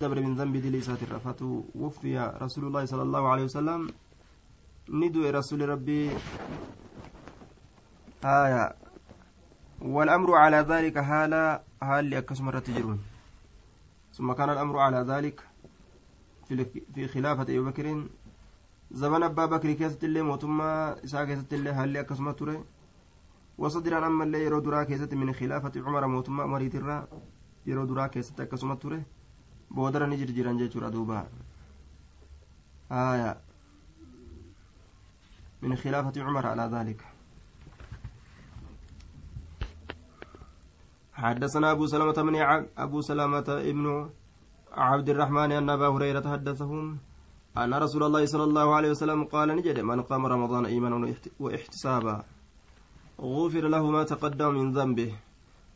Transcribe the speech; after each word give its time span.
دبر 0.00 0.20
من 0.20 0.34
ذنب 0.34 0.56
دليسات 0.56 1.02
الرفات. 1.02 1.42
وفي 1.74 2.18
رسول 2.18 2.64
الله 2.66 2.84
صلى 2.84 3.02
الله 3.02 3.28
عليه 3.28 3.44
وسلم 3.44 3.80
ندو 4.88 5.30
رسول 5.30 5.68
ربي. 5.68 6.10
آية. 8.24 8.74
والأمر 9.82 10.34
على 10.34 10.56
ذلك 10.56 10.96
هالا 10.98 11.62
هال 11.82 12.14
أكسمرة 12.14 12.58
تجرون. 12.58 12.98
ثم 14.12 14.32
كان 14.32 14.50
الأمر 14.50 14.78
على 14.78 15.00
ذلك 15.12 15.40
في 16.94 17.08
خلافة 17.08 17.42
أبي 17.42 17.60
بكر. 17.60 17.86
زمن 18.90 19.22
أبا 19.22 19.46
بكر 19.46 19.72
كيست 19.72 20.04
اللي 20.04 20.22
موتما 20.22 21.04
إساء 21.04 21.24
كيست 21.24 21.54
اللي 21.54 21.70
هال 21.70 21.96
أكسمرة 21.96 22.32
تري 22.32 22.64
وصدرا 23.58 24.06
أما 24.06 24.24
اللي 24.24 24.44
يرو 24.44 24.58
درا 24.58 24.82
كيست 24.82 25.14
من 25.14 25.32
خلافة 25.32 25.72
عمر 25.76 26.06
موتما 26.06 26.46
مريت 26.46 26.74
الرا 26.74 27.06
يرو 27.66 27.84
درا 27.84 28.06
كيست 28.06 28.40
أكسمرة 28.40 28.74
تري 28.74 29.02
boodara 29.74 30.06
ni 30.06 30.16
jirjiran 30.16 30.58
jechuudha 30.58 30.90
duuba. 30.90 31.26
آية 32.92 33.36
من 35.62 35.76
خلافة 35.76 36.22
عمر 36.22 36.46
على 36.46 36.64
ذلك 36.72 37.00
حدثنا 41.14 41.70
أبو 41.70 41.86
سلمة 41.86 42.22
من 42.22 42.34
أبو 42.78 43.00
سلمة 43.00 43.44
ابن 43.48 44.10
عبد 44.72 45.08
الرحمن 45.08 45.52
أن 45.52 45.70
أبا 45.70 45.88
هريرة 45.88 46.32
حدثهم 46.32 46.98
أن 47.56 47.74
رسول 47.74 48.02
الله 48.02 48.26
صلى 48.26 48.44
الله 48.44 48.74
عليه 48.74 48.90
وسلم 48.90 49.24
قال 49.24 49.48
نجد 49.56 49.78
من 49.80 50.02
قام 50.02 50.26
رمضان 50.26 50.66
إيمانا 50.66 51.14
واحتسابا 51.40 52.24
غفر 53.20 53.68
له 53.74 53.90
ما 53.90 54.02
تقدم 54.04 54.54
من 54.54 54.72
ذنبه 54.72 55.14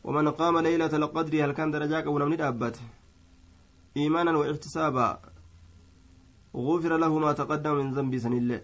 ومن 0.03 0.29
قام 0.29 0.57
ليلة 0.57 0.93
القدر 0.95 1.45
هل 1.45 1.51
كان 1.51 1.71
درجاك 1.71 2.05
ولم 2.07 2.33
ندابته 2.33 2.98
إيمانا 3.97 4.37
واحتسابا 4.37 5.19
غفر 6.55 6.97
له 6.97 7.19
ما 7.19 7.31
تقدم 7.33 7.73
من 7.75 7.93
ذنب 7.93 8.17
سنله 8.17 8.61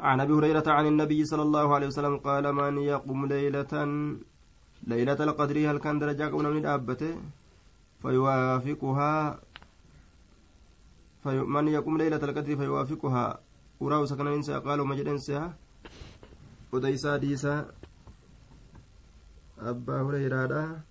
عن 0.00 0.20
أبي 0.20 0.32
هريرة 0.32 0.66
عن 0.66 0.86
النبي 0.86 1.24
صلى 1.24 1.42
الله 1.42 1.74
عليه 1.74 1.86
وسلم 1.86 2.16
قال 2.16 2.52
من 2.52 2.78
يقوم 2.78 3.26
ليلة 3.26 3.72
ليلة 4.86 5.20
القدر 5.24 5.56
هل 5.70 5.78
كان 5.78 5.98
درجة 5.98 6.36
من 6.36 6.62
دابته 6.62 7.14
فيوافقها 8.02 9.40
في 11.22 11.40
من 11.40 11.68
يقوم 11.68 11.98
ليلة 11.98 12.16
القدر 12.16 12.56
فيوافقها. 12.56 13.40
وراه 13.80 14.04
سكن 14.04 14.26
انسى 14.26 14.54
قالوا 14.54 14.86
مجد 14.86 15.08
انسى 15.08 15.52
وديسا 16.72 17.16
ديسا. 17.16 17.72
أبا 19.58 20.02
هريرة 20.02 20.84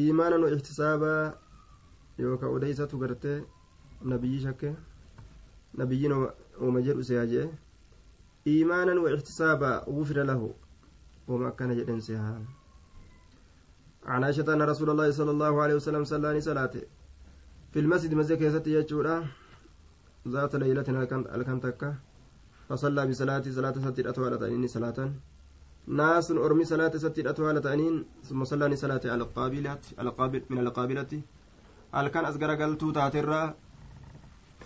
iimaanan 0.00 0.42
ixtisaabaa 0.54 1.22
yookaan 2.18 2.54
odeysatu 2.56 2.98
gartee 3.02 3.38
nabiyyi 4.12 4.40
shakke 4.46 4.70
nabiyyiin 5.80 6.14
ooma 6.64 6.80
jedhu 6.86 7.04
seeyaa 7.08 7.26
jee 7.32 7.46
iimaanan 8.52 8.98
wa 9.04 9.12
ixtisaabaa 9.16 9.76
gufira 9.96 10.24
lahu 10.30 10.48
ooma 11.28 11.48
akkana 11.52 11.78
jedhen 11.80 12.00
seehaa 12.08 12.40
عن 14.02 14.24
عائشة 14.24 14.54
أن 14.54 14.62
رسول 14.62 14.90
الله 14.90 15.10
صلى 15.10 15.30
الله 15.30 15.62
عليه 15.62 15.74
وسلم 15.74 16.04
صلى 16.04 16.40
صلاة 16.40 16.74
في 17.72 17.78
المسجد 17.80 18.14
مسجد 18.14 18.38
كيست 18.38 18.66
يجودا 18.66 19.26
ذات 20.28 20.54
ليلة 20.56 20.86
الكنتكة 21.38 21.94
فصلى 22.68 23.06
بصلاة 23.06 23.44
صلاة 23.58 23.72
ستة 23.72 24.08
أطوال 24.10 24.44
إني 24.44 24.68
صلاة 24.68 24.98
ناس 25.86 26.30
أرمي 26.30 26.64
صلاة 26.64 26.96
ستة 26.96 27.30
أطوال 27.30 27.60
تأنين 27.60 28.04
ثم 28.24 28.44
صلى 28.44 28.76
صلاة 28.76 29.00
على 29.04 29.22
القابلة 29.22 29.78
القابل 29.98 30.42
من 30.50 30.58
القابلة 30.58 31.22
هل 31.94 32.08
كان 32.08 32.24
أصغر 32.24 32.54
قلتو 32.54 32.90
تاترا؟ 32.90 33.54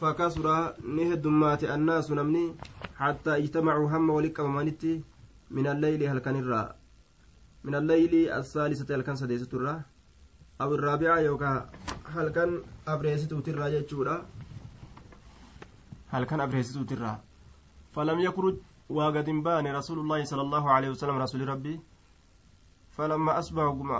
فكسر 0.00 0.74
نهدمات 0.96 1.64
الناس 1.64 2.10
نمني 2.10 2.54
حتى 2.96 3.36
اجتمعوا 3.36 3.90
هم 3.90 4.10
ولك 4.10 4.38
ومانتي 4.38 5.02
من 5.50 5.66
الليل 5.66 6.02
هل 6.04 6.18
كان 6.18 6.36
الرا 6.36 6.74
من 7.64 7.74
الليل 7.74 8.14
الثالثة 8.30 8.94
هل 8.94 9.02
كان 9.02 9.16
سديسة 9.16 9.48
الرا 9.54 9.82
أو 10.60 10.74
الرابعة 10.74 11.18
يوكا 11.18 11.70
هل 12.14 12.28
كان 12.28 12.62
أبريسة 12.88 13.40
ترى 13.40 13.80
جتشورا 13.80 14.26
هل 16.08 16.24
كان 16.24 16.40
أبريسة 16.40 16.84
ترى 16.84 17.20
فلم 17.94 18.20
يخرج 18.20 18.56
وقد 18.88 19.30
بان 19.30 19.66
رسول 19.66 19.98
الله 19.98 20.24
صلى 20.24 20.42
الله 20.42 20.64
عليه 20.70 20.88
وسلم 20.90 21.16
رسول 21.16 21.48
ربي. 21.48 21.80
فلما 22.96 23.38
أصبح 23.38 23.62
قم 23.62 23.90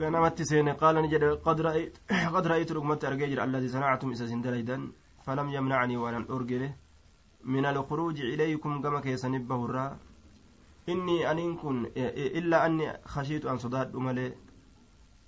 قنمت 0.00 0.42
سين 0.42 0.68
قال 0.68 0.94
نجد 1.02 1.24
قد 1.46 1.60
رأيت 1.60 1.98
قد 2.34 2.46
رأيت 2.46 2.72
رقمة 2.72 3.00
أرجيجر 3.04 3.44
الذي 3.44 3.68
صنعتم 3.68 4.10
إذا 4.10 4.26
سندليدا 4.26 4.78
فلم 5.24 5.48
يمنعني 5.56 5.96
ولم 5.96 6.24
أرجله 6.30 6.74
من 7.44 7.64
الخروج 7.66 8.20
إليكم 8.20 8.82
كما 8.82 9.00
كيسن 9.00 9.34
بهرا 9.48 9.98
إني 10.88 11.30
أن 11.30 11.56
كن 11.56 11.86
إلا 12.38 12.66
أني 12.66 12.86
خشيت 13.04 13.46
أن 13.46 13.58
صداد 13.58 13.96
ملي 13.96 14.34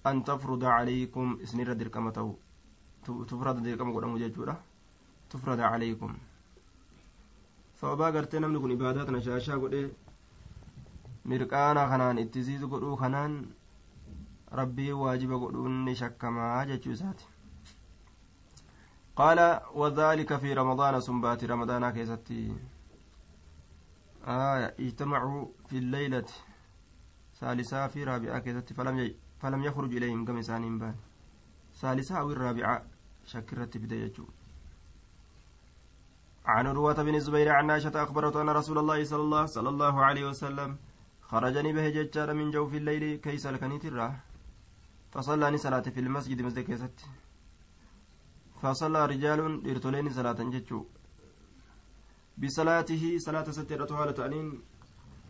أن 0.06 0.24
تفرض 0.24 0.64
عليكم 0.64 1.38
إسنير 1.42 1.72
دركمته 1.72 2.36
تفرض 3.04 3.62
دركم 3.62 3.88
قدام 3.96 4.56
تفرض 5.30 5.60
عليكم. 5.60 6.10
Sababaa 7.80 8.10
gartee 8.16 8.40
namni 8.40 8.60
kun 8.62 8.70
ibaadaa 8.76 9.04
tana 9.08 9.20
shaashaa 9.26 9.58
godhee 9.64 9.88
mirqaana 11.32 11.88
kanaan 11.92 12.18
itti 12.24 12.44
siisu 12.46 12.68
godhuu 12.72 12.96
kanaan 13.02 13.34
rabbii 14.60 14.92
waajiba 15.02 15.38
godhuun 15.44 15.84
ni 15.84 15.94
shakkamaa 16.00 16.64
jechuu 16.70 16.92
isaati 16.96 17.26
qaala 19.20 19.46
wadhaalika 19.82 20.38
fi 20.42 20.54
ramadaana 20.62 21.00
sumbaati 21.10 21.52
ramadaanaa 21.54 21.92
keessatti 22.00 22.40
آية 24.28 24.74
اجتمعوا 24.80 25.46
في 25.68 25.78
الليلة 25.78 26.24
ثالثة 27.40 27.86
في 27.86 28.04
رابعة 28.04 28.38
كذت 28.38 28.72
فلم 28.72 29.14
فلم 29.40 29.64
يخرج 29.64 29.96
إليهم 29.96 30.24
كم 30.24 30.36
إسانين 30.38 30.78
بان 30.78 30.94
ثالثة 31.80 32.18
أو 32.20 32.32
الرابعة 32.32 32.82
شكرت 33.24 33.76
بداية 33.76 34.12
عن 36.48 36.66
عروة 36.66 37.02
بن 37.02 37.14
الزبير 37.14 37.48
عن 37.48 37.70
عائشة 37.70 38.02
أخبرت 38.02 38.36
أن 38.36 38.48
رسول 38.48 38.78
الله 38.78 39.04
صلى 39.04 39.22
الله, 39.22 39.46
صلى 39.46 39.68
الله 39.68 40.04
عليه 40.04 40.24
وسلم 40.28 40.76
خرجني 41.20 41.72
به 41.72 41.88
ججار 41.88 42.34
من 42.34 42.50
جوف 42.50 42.74
الليل 42.74 43.04
كيس 43.24 43.46
الكنيت 43.46 43.84
الراه. 43.84 44.14
فصلى 45.12 45.56
صلاة 45.56 45.80
في 45.80 46.00
المسجد 46.00 46.42
مسجد 46.42 46.64
كيست. 46.64 46.98
فصلى 48.62 49.06
رجال 49.06 49.40
لرتلين 49.66 50.10
صلاة 50.10 50.40
ججو. 50.54 50.80
بصلاته 52.38 53.18
صلاة 53.18 53.50
ستة 53.50 53.84
طوالة 53.84 54.26
أنين 54.26 54.62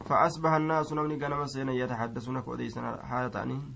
فأصبح 0.06 0.50
الناس 0.50 0.92
نمني 0.92 1.24
قنم 1.24 1.46
سينا 1.46 1.72
يتحدثون 1.72 2.40
كوديسنا 2.40 3.06
حالة 3.06 3.42
أنين 3.42 3.74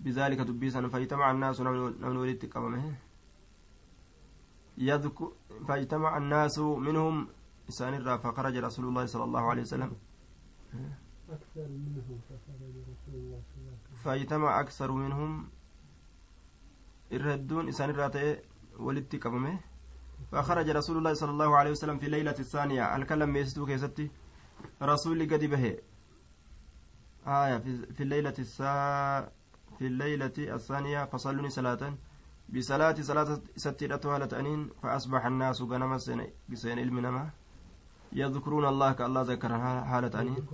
بذلك 0.00 0.40
دبيسا 0.40 0.88
فاجتمع 0.88 1.30
الناس 1.30 1.60
نمني 1.60 2.18
ولدت 2.18 2.44
يذكر 2.44 2.92
فاجتمع 5.68 6.16
الناس 6.16 6.58
منهم 6.58 7.28
إسان 7.68 7.94
الرا 7.94 8.16
فخرج 8.16 8.56
رسول 8.56 8.84
الله 8.88 9.06
صلى 9.06 9.24
الله 9.24 9.50
عليه 9.50 9.62
وسلم. 9.62 9.92
أكثر 11.30 11.68
منهم 11.68 12.20
فخرج 12.28 12.74
رسول 12.90 13.14
الله 13.14 13.40
صلى 13.46 13.56
الله 13.56 13.66
عليه 13.66 13.76
وسلم. 13.76 14.02
فاجتمع 14.04 14.60
أكثر 14.60 14.92
منهم 14.92 15.48
الردون 17.12 17.68
إسان 17.68 17.90
الرا 17.90 18.36
ولدت 18.78 19.16
كممه 19.16 19.60
فخرج 20.32 20.70
رسول 20.70 20.96
الله 20.98 21.14
صلى 21.14 21.30
الله 21.30 21.56
عليه 21.56 21.70
وسلم 21.70 21.98
في 21.98 22.06
الليلة 22.06 22.38
الثانية. 22.38 22.96
الكلام 22.96 23.36
يستو 23.36 23.66
كيستي. 23.66 24.10
رسول 24.82 25.22
قد 25.22 25.44
به. 25.44 25.78
آية 27.26 27.58
في 27.96 28.02
الليلة 28.02 28.34
السا 28.38 29.32
في 29.78 29.86
الليلة 29.86 30.32
الثانية 30.38 31.04
فصلوني 31.04 31.50
صلاة. 31.50 31.94
بصلاة 32.54 32.94
صلاة 33.00 33.40
ستة 33.56 34.16
هالة 34.16 34.40
أنين 34.40 34.70
فأصبح 34.82 35.26
الناس 35.26 35.62
غنم 35.62 35.92
بسين 36.48 36.78
علم 36.78 36.98
نما. 37.00 37.30
يذكرون 38.12 38.64
الله 38.64 38.92
كالله 38.92 39.22
ذكر 39.22 39.58
حالة 39.90 40.20
أنين. 40.20 40.46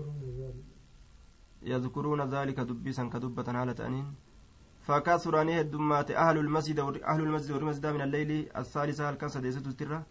يذكرون 1.62 2.20
ذلك 2.34 2.60
دبيسا 2.60 3.04
كدبة 3.04 3.52
حالة 3.52 3.86
أنين. 3.86 4.14
فكثر 4.82 5.40
أنيه 5.40 5.60
الدمات 5.60 6.10
أهل 6.10 6.38
المسجد 6.38 6.78
أهل 7.04 7.20
المسجد 7.20 7.50
والمسجد 7.50 7.86
من 7.86 8.00
الليل 8.00 8.50
الثالثة 8.56 9.10
الكنسة 9.10 9.40
ديست 9.40 9.66
الترة 9.66 10.06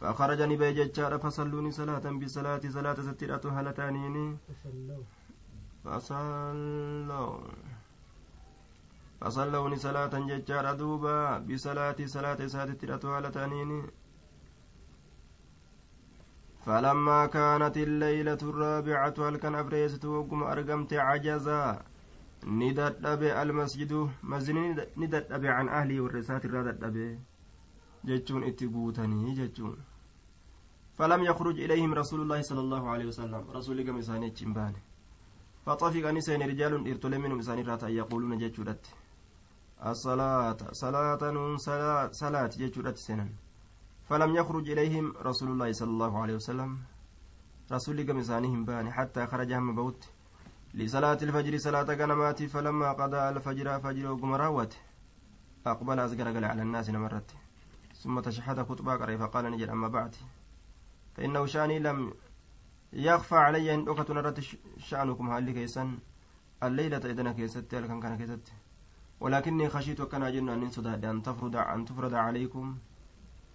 فخرجني 0.00 0.56
بيججار 0.56 1.18
فصلوني 1.18 1.70
صلاة 1.70 2.10
بصلاة 2.10 2.60
صلاة 2.68 2.94
ستة 2.94 3.60
هالة 3.60 3.88
أنين. 3.88 4.38
فصلوا. 5.84 7.40
فصلوني 9.20 9.76
صلاة 9.76 10.14
ججار 10.30 10.74
دوبا. 10.74 11.38
بصلاة 11.48 11.96
صلاة 12.06 12.46
سادت 12.46 12.84
الأتوالة 12.84 13.36
فلما 16.66 17.26
كانت 17.26 17.76
الليلة 17.76 18.42
الرابعة 18.42 19.14
هل 19.18 19.36
كان 19.36 19.54
أبريست 19.54 20.04
وقم 20.04 20.42
أرقمت 20.42 20.92
عجزا. 20.94 21.82
dadhabe 22.46 23.32
almasjidu 23.32 24.10
masjidni 24.22 24.76
ni 24.96 25.06
dadhabe 25.08 25.48
can 25.48 25.68
ahlii 25.68 26.00
warra 26.00 26.20
isaatirraa 26.20 26.62
dadhabe 26.62 27.18
jechuun 28.04 28.44
itti 28.44 28.68
guutanii 28.68 29.34
jechuun 29.34 29.78
فلم 30.98 31.22
يخرج 31.24 31.60
إليهم 31.60 31.94
رسول 31.94 32.20
الله 32.20 32.40
صلى 32.42 32.60
الله 32.60 32.90
عليه 32.90 33.06
وسلم. 33.06 33.50
رسول 33.50 33.82
كم 33.82 33.98
إساني 33.98 34.32
فطفق 35.66 36.10
نسين 36.10 36.42
رجال 36.42 36.72
إرتل 36.88 37.18
منهم 37.18 37.38
إساني 37.38 37.62
راتا 37.62 37.88
يقولون 37.88 38.38
جيشودت 38.38 38.86
الصلاة. 39.84 40.56
صلاة 40.72 41.56
صلاة, 41.56 42.10
صلاة 42.12 42.50
جيشودت 42.56 42.96
سنن. 42.96 43.30
فلم 44.08 44.36
يخرج 44.36 44.70
إليهم 44.70 45.14
رسول 45.22 45.50
الله 45.50 45.72
صلى 45.72 45.90
الله 45.90 46.22
عليه 46.22 46.34
وسلم. 46.34 46.78
رسول 47.72 48.02
كم 48.02 48.18
إسانهم 48.18 48.64
بان 48.64 48.92
حتى 48.92 49.26
خرج 49.26 49.52
هم 49.52 49.74
بوت. 49.74 50.08
لصلاة 50.74 51.18
الفجر 51.22 51.58
صلاة 51.58 51.94
كنمات 51.94 52.42
فلما 52.42 52.92
قضى 52.92 53.28
الفجر 53.28 53.80
فجر 53.80 54.12
وقمراوت 54.12 54.76
أقبل 55.66 56.00
أزقر 56.00 56.44
على 56.44 56.62
الناس 56.62 56.90
نمرت. 56.90 57.30
ثم 58.02 58.20
تشهد 58.20 58.62
خطبة 58.62 58.96
قريب 58.96 59.20
فقال 59.20 59.44
نجد 59.44 59.68
أما 59.68 59.88
بعد. 59.88 60.14
فإنه 61.14 61.46
شاني 61.46 61.78
لم 61.78 62.14
يخفى 62.92 63.34
علي 63.34 63.74
إن 63.74 63.88
أكت 63.88 64.10
نرت 64.10 64.40
شأنكم 64.78 65.30
هالي 65.30 65.52
كيسن 65.52 65.98
الليلة 66.62 66.96
إذن 66.96 67.32
كيست 67.32 67.70
كان 67.70 68.00
كان 68.00 68.16
كيست. 68.18 68.52
ولكني 69.20 69.68
خشيت 69.68 70.00
وكان 70.00 70.22
أجن 70.22 70.48
أن 70.48 70.70
صداد 70.70 71.04
أن 71.04 71.22
تفرض 71.22 71.56
أن 71.56 71.84
تفرض 71.84 72.14
عليكم. 72.14 72.78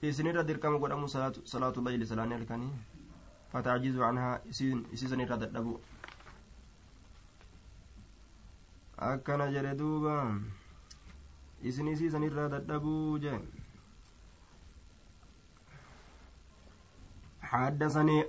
إسن 0.04 0.28
ردر 0.28 0.58
كما 0.58 0.78
قدام 0.78 1.08
صلاة, 1.08 1.34
صلاة 1.46 1.74
الليل 1.78 2.08
سلاني 2.08 2.36
الكني. 2.36 2.70
فتعجز 3.54 4.00
عنها 4.00 4.42
إسن 4.50 4.84
إسن 4.94 5.22
رد 5.22 5.44
الدبو. 5.44 5.80
akkana 9.02 9.50
jedhe 9.50 9.74
duuba 9.78 10.16
isin 11.70 11.88
isiisan 11.88 12.24
irraa 12.24 12.50
dadhabuu 12.54 13.18
jeen 13.20 13.42
حدثني 17.52 18.26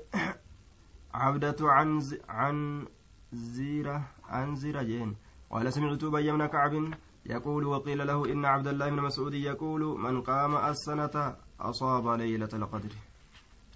عبدة 1.14 1.60
عن 1.60 2.02
عن 2.28 2.86
زيرة 3.32 4.02
عن 4.28 4.56
زيرة 4.56 4.82
جين. 4.82 5.16
قال 5.50 5.72
سمعت 5.72 6.04
أبي 6.04 6.32
بن 6.32 6.46
كعب 6.46 6.94
يقول 7.26 7.64
وقيل 7.64 8.06
له 8.06 8.32
إن 8.32 8.44
عبد 8.44 8.68
الله 8.68 8.90
بن 8.90 9.00
مسعود 9.02 9.34
يقول 9.34 9.82
من 10.00 10.22
قام 10.22 10.56
السنة 10.56 11.36
أصاب 11.60 12.08
ليلة 12.08 12.52
القدر 12.54 12.94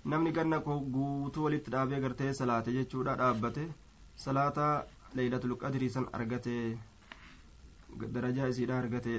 namni 0.07 0.31
ganna 0.31 0.61
guutuu 0.63 1.45
walitti 1.45 1.71
dhaabee 1.75 1.99
gartee 2.03 2.33
salaate 2.39 2.71
jechuudha 2.75 3.17
dhaabbate 3.21 3.63
salaata 4.25 4.67
leeylatul 5.19 5.57
qadrii 5.63 5.89
san 5.95 6.07
argate 6.19 6.55
darajaa 8.17 8.47
isiidha 8.53 8.77
argate 8.83 9.13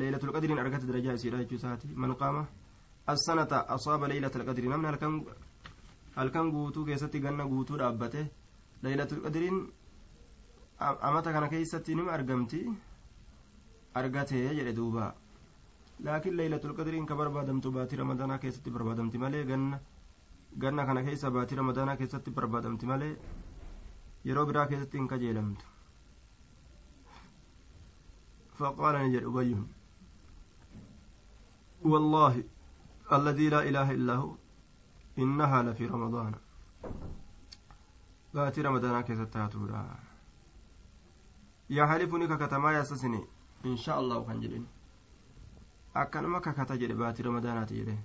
leeylatul 0.00 0.32
qadriin 0.36 0.58
argate 0.64 0.88
darajaa 0.90 1.14
isiidha 1.18 1.42
jechuu 1.42 1.60
isaati 1.60 1.92
man 2.04 2.16
qaama 2.22 2.42
assanata 3.14 3.60
asaaba 3.76 4.10
leeylatul 4.12 4.44
qadrii 4.48 4.72
namni 4.74 4.90
halkan 4.90 5.14
halkan 6.16 6.50
guutuu 6.56 6.84
keessatti 6.88 7.22
ganna 7.26 7.46
guutuu 7.52 7.78
dhaabbate 7.82 8.22
laylatul 8.82 9.22
qadriin 9.26 9.58
amata 11.08 11.32
kana 11.32 11.48
keessatti 11.54 11.94
nima 11.94 12.12
argamti 12.18 12.60
argate 14.00 14.36
jedhe 14.58 14.72
duuba 14.78 15.14
laakiin 16.04 16.36
laylatul 16.36 16.74
qadriin 16.78 17.06
ka 17.10 17.14
barbaadamtu 17.20 17.72
baatii 17.76 17.98
ramadaanaa 18.02 18.38
keessatti 18.44 18.70
barbaadamti 18.76 19.18
malee 19.24 19.44
ganna 19.50 19.78
ganna 20.64 20.86
kana 20.86 21.02
keessa 21.08 21.30
baatii 21.36 21.58
ramadaanaa 21.60 21.96
keessatti 22.00 22.30
barbaadamti 22.38 22.86
malee 22.92 23.12
yeroo 24.30 24.46
biraa 24.52 24.66
keessatti 24.72 24.98
hin 25.02 25.08
kajeelamtu 25.14 25.64
فقال 28.58 28.94
نجد 29.04 29.24
أبي 29.24 29.56
والله 31.84 32.44
الذي 33.12 33.48
لا 33.48 33.60
إله 33.68 33.88
إلا 33.98 34.14
هو 34.14 34.30
إنها 35.18 35.62
لفي 35.62 35.86
رمضان 35.86 36.34
باتي 38.34 38.60
رمضان 38.62 39.00
كيست 39.00 39.22
تاتورا 39.34 39.82
يحلفني 41.70 42.26
ككتما 42.26 42.70
يسسني 42.78 43.22
إن 43.66 43.76
شاء 43.76 44.00
الله 44.00 44.24
خنجلين 44.28 44.66
أكنما 45.96 46.38
ككتا 46.38 46.74
جدي 46.80 46.94
باتي 46.94 47.22
رمضان 47.22 47.66
تجري 47.66 47.98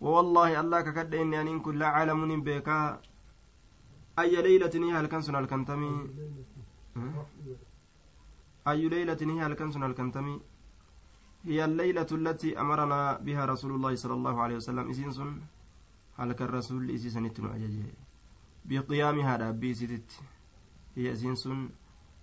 ووالله 0.00 0.60
الله 0.60 0.80
ككد 0.80 1.14
إني 1.14 1.40
أن 1.40 1.60
كل 1.60 1.82
عالم 1.82 2.42
بيكا 2.42 3.00
أي 4.18 4.42
ليلة 4.42 4.74
هي 4.74 4.92
هل 4.98 5.06
كنسن 5.06 5.36
الكنتمي 5.36 5.92
أي 8.68 8.88
ليلة 8.88 9.20
هي 9.32 9.40
هل 9.46 9.54
كنسن 9.54 9.82
الكنتمي 9.90 10.40
هي 11.44 11.64
الليلة 11.64 12.10
التي 12.12 12.60
أمرنا 12.60 13.18
بها 13.26 13.44
رسول 13.44 13.72
الله 13.76 13.94
صلى 13.94 14.14
الله 14.14 14.40
عليه 14.42 14.56
وسلم 14.56 14.90
إسنسن 14.90 15.30
halkan 16.18 16.48
rasuulli 16.52 16.92
isii 16.92 17.10
sanitti 17.10 17.42
nu 17.42 17.48
ajaje 17.50 17.84
biqiyaamihaa 18.68 19.38
dhaabbii 19.42 19.74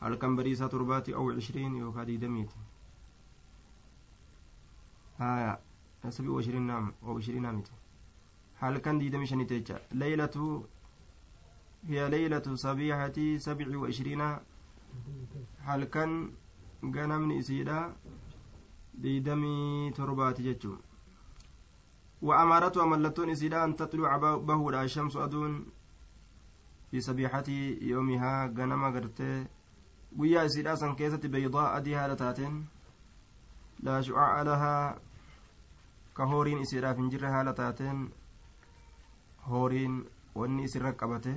halkan 0.00 0.36
bariisaa 0.36 0.68
torbaati 0.68 1.14
aw 1.14 1.32
cishriin 1.34 1.76
yookaa 1.78 2.04
diidamiiti 2.06 2.54
haya 5.18 5.58
sabii 6.10 6.28
washiriin 6.28 6.66
naam 6.66 6.92
aw 7.06 7.18
ishiriin 7.18 7.52
miti 7.52 7.72
halkan 8.60 8.98
diidami 8.98 9.26
shanite 9.26 9.54
jecha 9.54 9.80
leylatu 9.92 10.68
hiya 11.88 12.08
leylatu 12.08 12.56
sabiihati 12.56 13.40
sabci 13.40 13.76
wa 13.76 13.88
ishiriina 13.88 14.40
halkan 15.64 16.32
ganamni 16.82 17.36
isiidha 17.38 17.94
diidamii 19.02 19.90
torbaati 19.90 20.42
jechuun 20.42 20.78
وأمارته 22.22 22.86
ملتون 22.86 23.30
إسيدا 23.30 23.64
أن 23.64 23.76
تطلع 23.76 24.16
بهودا. 24.36 24.82
الشمس 24.82 25.16
أدون 25.16 25.66
في 26.90 27.00
صبيحة 27.00 27.48
يومها. 27.80 28.46
غنما 28.46 28.88
قرتي 28.90 29.46
ويا 30.18 30.46
إسيدا 30.46 30.74
سن 30.74 30.94
كيسة 30.94 31.28
بيضاء 31.28 31.76
أدي 31.76 31.94
هالتاتين 31.94 32.66
لا 33.80 34.00
شعاع 34.00 34.42
لها. 34.42 34.98
كهورين 36.16 36.60
إسيدا 36.60 36.92
فنجر 36.92 37.26
هالتاتين 37.26 38.10
هورين 39.44 40.04
wanni 40.36 40.64
isirra 40.68 40.92
qabate 40.92 41.32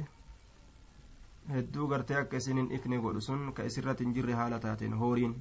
hedduu 1.52 1.86
gartee 1.88 2.18
akka 2.22 2.38
isin 2.42 2.58
hin 2.60 2.72
ifne 2.78 2.98
godhu 3.04 3.22
sun 3.22 3.54
ka 3.54 3.64
isirratti 3.70 4.04
hin 4.04 4.14
jirre 4.18 4.34
haala 4.40 4.58
taateen 4.66 4.96
hooriin 5.02 5.36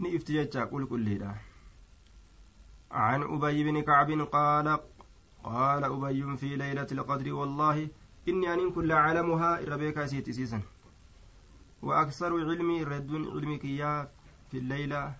ni 0.00 0.10
ifti 0.18 0.38
jecha 0.38 0.66
qulqulliidha 0.72 1.30
عن 2.92 3.22
أبي 3.22 3.64
بن 3.64 3.82
كعب 3.82 4.10
قال 4.10 4.78
قال 5.44 5.84
أبي 5.84 6.36
في 6.36 6.56
ليلة 6.56 6.86
القدر 6.92 7.32
والله 7.32 7.88
إني 8.28 8.54
أن 8.54 8.70
كل 8.70 8.92
أعلمها 8.92 9.62
إربيك 9.66 10.04
سيت 10.04 10.30
سيسا 10.30 10.60
وأكثر 11.82 12.32
علمي 12.50 12.82
رد 12.82 13.10
علمك 13.34 13.64
يا 13.64 14.08
في 14.50 14.58
الليلة 14.58 15.14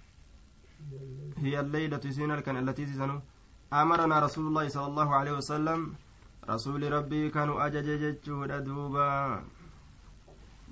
هي 1.38 1.60
الليلة 1.60 2.00
سينا 2.10 2.34
التي 2.62 2.86
سيسنو 2.86 3.20
أمرنا 3.72 4.18
رسول 4.18 4.46
الله 4.46 4.68
صلى 4.68 4.86
الله 4.86 5.14
عليه 5.14 5.32
وسلم 5.32 5.94
رسول 6.48 6.92
ربي 6.92 7.30
كانوا 7.30 7.66
أجج 7.66 7.88
جتشود 8.02 8.50
دوبا 8.64 9.42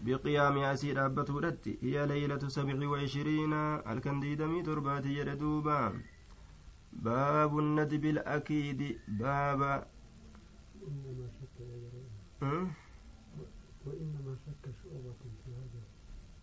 بقيام 0.05 0.59
أسير 0.59 1.07
أبته 1.07 1.37
هي 1.83 2.07
ليلة 2.07 2.43
سبع 2.49 2.89
وعشرين 2.89 3.53
الكنديدمي 3.93 4.63
ترباتي 4.63 5.13
يدوبا 5.19 5.81
باب 6.93 7.59
الندب 7.59 8.05
الأكيد 8.05 9.01
باب. 9.09 9.87
إنما 10.89 11.29
شك 11.41 11.57
وإنما 13.87 14.37
شك 14.47 14.65
شعبة 14.83 15.21
في 15.45 15.51
هذا 15.59 15.81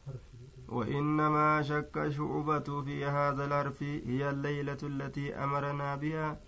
الحرف. 0.08 0.22
وإنما 0.68 1.62
شك 1.62 2.10
شعبة 2.10 2.82
في 2.84 3.06
هذا 3.06 3.46
الحرف 3.46 3.84
هي 3.84 4.30
الليلة 4.30 4.78
التي 4.84 5.36
أمرنا 5.36 5.96
بها. 5.96 6.40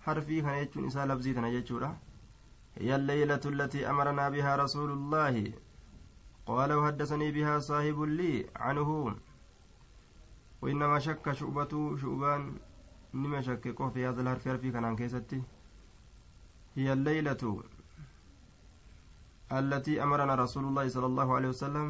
حرفي 0.00 0.42
كان 0.42 0.54
يجون 0.54 0.86
إسا 0.86 1.06
لفظي 1.06 1.32
تنججورا 1.34 1.98
هي 2.78 2.96
الليلة 2.96 3.40
التي 3.46 3.90
أمرنا 3.90 4.28
بها 4.28 4.56
رسول 4.56 4.90
الله. 4.90 5.52
قال 6.46 6.72
وحدثني 6.72 7.32
بها 7.32 7.58
صاحب 7.58 8.00
لي 8.00 8.46
عنه. 8.56 9.16
وإنما 10.62 10.98
شك 10.98 11.32
شعبة 11.32 11.96
شعبان. 11.96 12.58
نما 13.16 13.40
شككه 13.40 13.88
في 13.88 14.06
هذا 14.08 14.20
الحرف 14.22 14.48
حرفي 14.48 14.70
كان 14.70 14.96
كيستي 14.96 15.42
هي 16.76 16.92
الليلة 16.92 17.42
التي 19.52 20.02
أمرنا 20.02 20.34
رسول 20.34 20.64
الله 20.64 20.88
صلى 20.88 21.06
الله 21.06 21.28
عليه 21.36 21.48
وسلم 21.48 21.86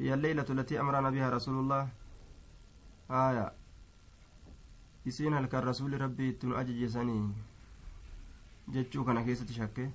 هي 0.00 0.14
الليلة 0.14 0.46
التي 0.50 0.80
أمرنا 0.80 1.10
بها 1.10 1.28
رسول 1.36 1.54
الله 1.62 1.82
آية 3.10 3.46
isiin 5.08 5.32
halkan 5.32 5.62
rasuuli 5.64 5.98
rabbii 5.98 6.28
itti 6.28 6.46
nu 6.46 6.56
ajajesanii 6.60 7.22
jechuu 8.74 9.04
kana 9.08 9.22
keessatti 9.28 9.54
shakke 9.58 9.86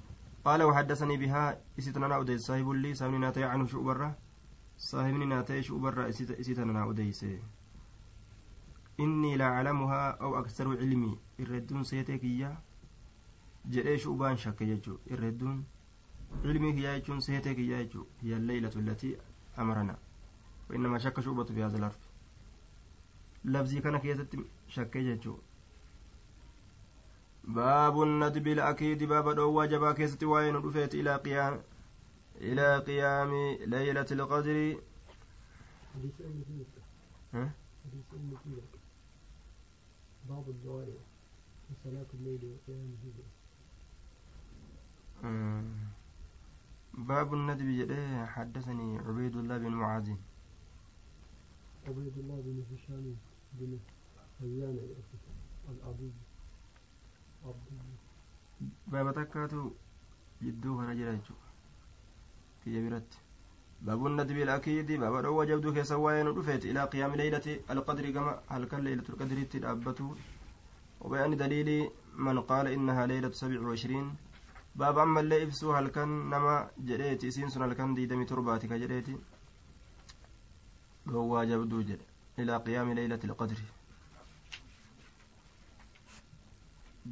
qaala 0.46 0.66
waxaddasanii 0.70 1.18
bihaa 1.24 1.50
isi 1.78 1.94
tananaa 1.98 2.18
odeyse 2.24 2.46
saahibulli 2.48 2.94
saahibni 3.00 3.20
naa 3.24 3.32
ta'e 3.36 3.50
canhu 3.52 3.68
shu'ubarra 3.74 4.08
saahibni 4.88 5.28
naa 5.34 5.44
ta'e 5.50 5.62
shu'ubarra 5.68 6.08
isi 6.14 6.56
tananaa 6.62 6.86
odeyse 6.94 7.30
la 8.98 9.58
aclamuhaa 9.58 10.18
aw 10.20 10.36
aksaru 10.38 10.78
cilmii 10.78 11.18
irredduun 11.40 11.84
seetee 11.84 12.18
kiyya 12.20 12.50
jedhee 13.70 13.98
shu'ubaan 13.98 14.38
shakke 14.38 14.66
jechuu 14.66 14.98
irredduun 15.14 15.64
cilmii 16.44 16.74
kiyyaa 16.74 16.96
jechuun 17.00 17.22
seetee 17.22 17.56
kiyyaa 17.56 17.84
jechuu 17.84 18.08
hiya 18.24 18.38
alleylatu 18.38 18.80
allatii 18.80 19.18
amarana 19.58 19.98
وإنما 20.70 20.98
شك 21.00 21.20
شعبة 21.20 21.44
في 21.44 21.64
هذا 21.64 21.78
الحرف 21.78 22.00
لفظي 23.46 23.80
كان 23.82 23.98
كيست 23.98 24.38
شك 24.68 24.98
جتشو 24.98 25.38
باب 27.44 28.02
الندب 28.04 28.48
الأكيد 28.48 29.04
باب 29.04 29.36
دوا 29.36 29.66
جبا 29.66 29.92
كيست 29.92 30.24
وين 30.24 30.56
رفيت 30.56 30.96
إلى 30.96 31.16
قيام 31.16 31.62
إلى 32.42 32.78
قيام 32.80 33.32
ليلة 33.68 34.06
القدر 34.12 34.78
ها؟ 37.34 37.52
بعض 40.30 40.50
الدعاء 40.50 40.86
في 41.68 41.74
صلاة 41.84 42.06
الليل 42.14 42.42
وقيامه. 42.46 43.14
آه. 45.24 45.64
باب 46.94 47.34
الندب 47.34 47.66
جده 47.66 48.26
حدثني 48.26 48.98
عبيد 48.98 49.36
الله 49.36 49.58
بن 49.58 49.72
معاذ. 49.72 50.10
عبيد 51.88 52.18
الله 52.18 52.42
بن 52.42 52.64
هشام 52.72 53.16
بن 53.54 53.80
حيان 54.40 54.78
العبي 55.70 56.12
عبد 57.46 57.74
baaba 58.88 59.14
takkaatu 59.14 59.76
jidduu 60.42 60.78
kana 60.78 60.96
jira 60.96 61.20
baabuun 63.86 64.16
nadbii 64.20 64.48
akiidi 64.58 64.98
baaba 65.04 65.22
dhoowwa 65.26 65.46
jabduu 65.52 65.74
keessa 65.78 65.98
waa'ee 66.04 66.24
nu 66.28 66.34
dhufeeti 66.38 66.70
ilaa 66.74 66.88
qiyaami 66.94 67.18
leeylati 67.22 67.54
alqadri 67.76 68.12
gama 68.18 68.34
halkan 68.54 68.82
leeylatul 68.88 69.18
qadriitti 69.24 69.60
dhaabbatu 69.66 70.16
وبيان 71.04 71.38
دليل 71.38 71.90
من 72.16 72.40
قال 72.40 72.68
إنها 72.68 73.06
ليلة 73.12 73.32
سبع 73.32 73.60
وعشرين 73.68 74.16
باب 74.76 74.98
أما 74.98 75.20
اللي 75.20 75.44
إفسو 75.44 75.74
هل 75.76 75.88
كان 75.88 76.10
نما 76.32 76.70
جريتي 76.80 77.32
سينسون 77.32 77.64
هل 77.64 77.74
كان 77.74 77.94
دي 77.94 78.06
دمي 78.06 78.26
ترباتي 78.26 78.68
كجريتي 78.68 79.16
هو 81.10 81.44
جبدو 81.44 81.82
جد 81.82 82.02
إلى 82.40 82.58
قيام 82.58 82.88
ليلة 82.94 83.20
القدر 83.24 83.60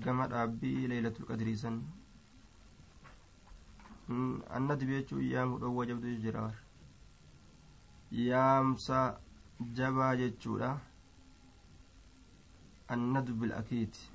gama 0.03 0.27
dhaabbii 0.31 0.87
leeylatul 0.87 1.25
qadrii 1.29 1.57
san 1.63 1.81
annati 4.57 4.85
jechuun 4.91 5.23
yaamu 5.33 5.59
dhowwa 5.59 5.85
jabdu 5.89 6.15
jira 6.23 6.43
yaamsa 8.11 9.19
jabaa 9.79 10.15
jechuudha 10.21 10.69
annadu 12.95 13.33
bil'akiiti 13.43 14.09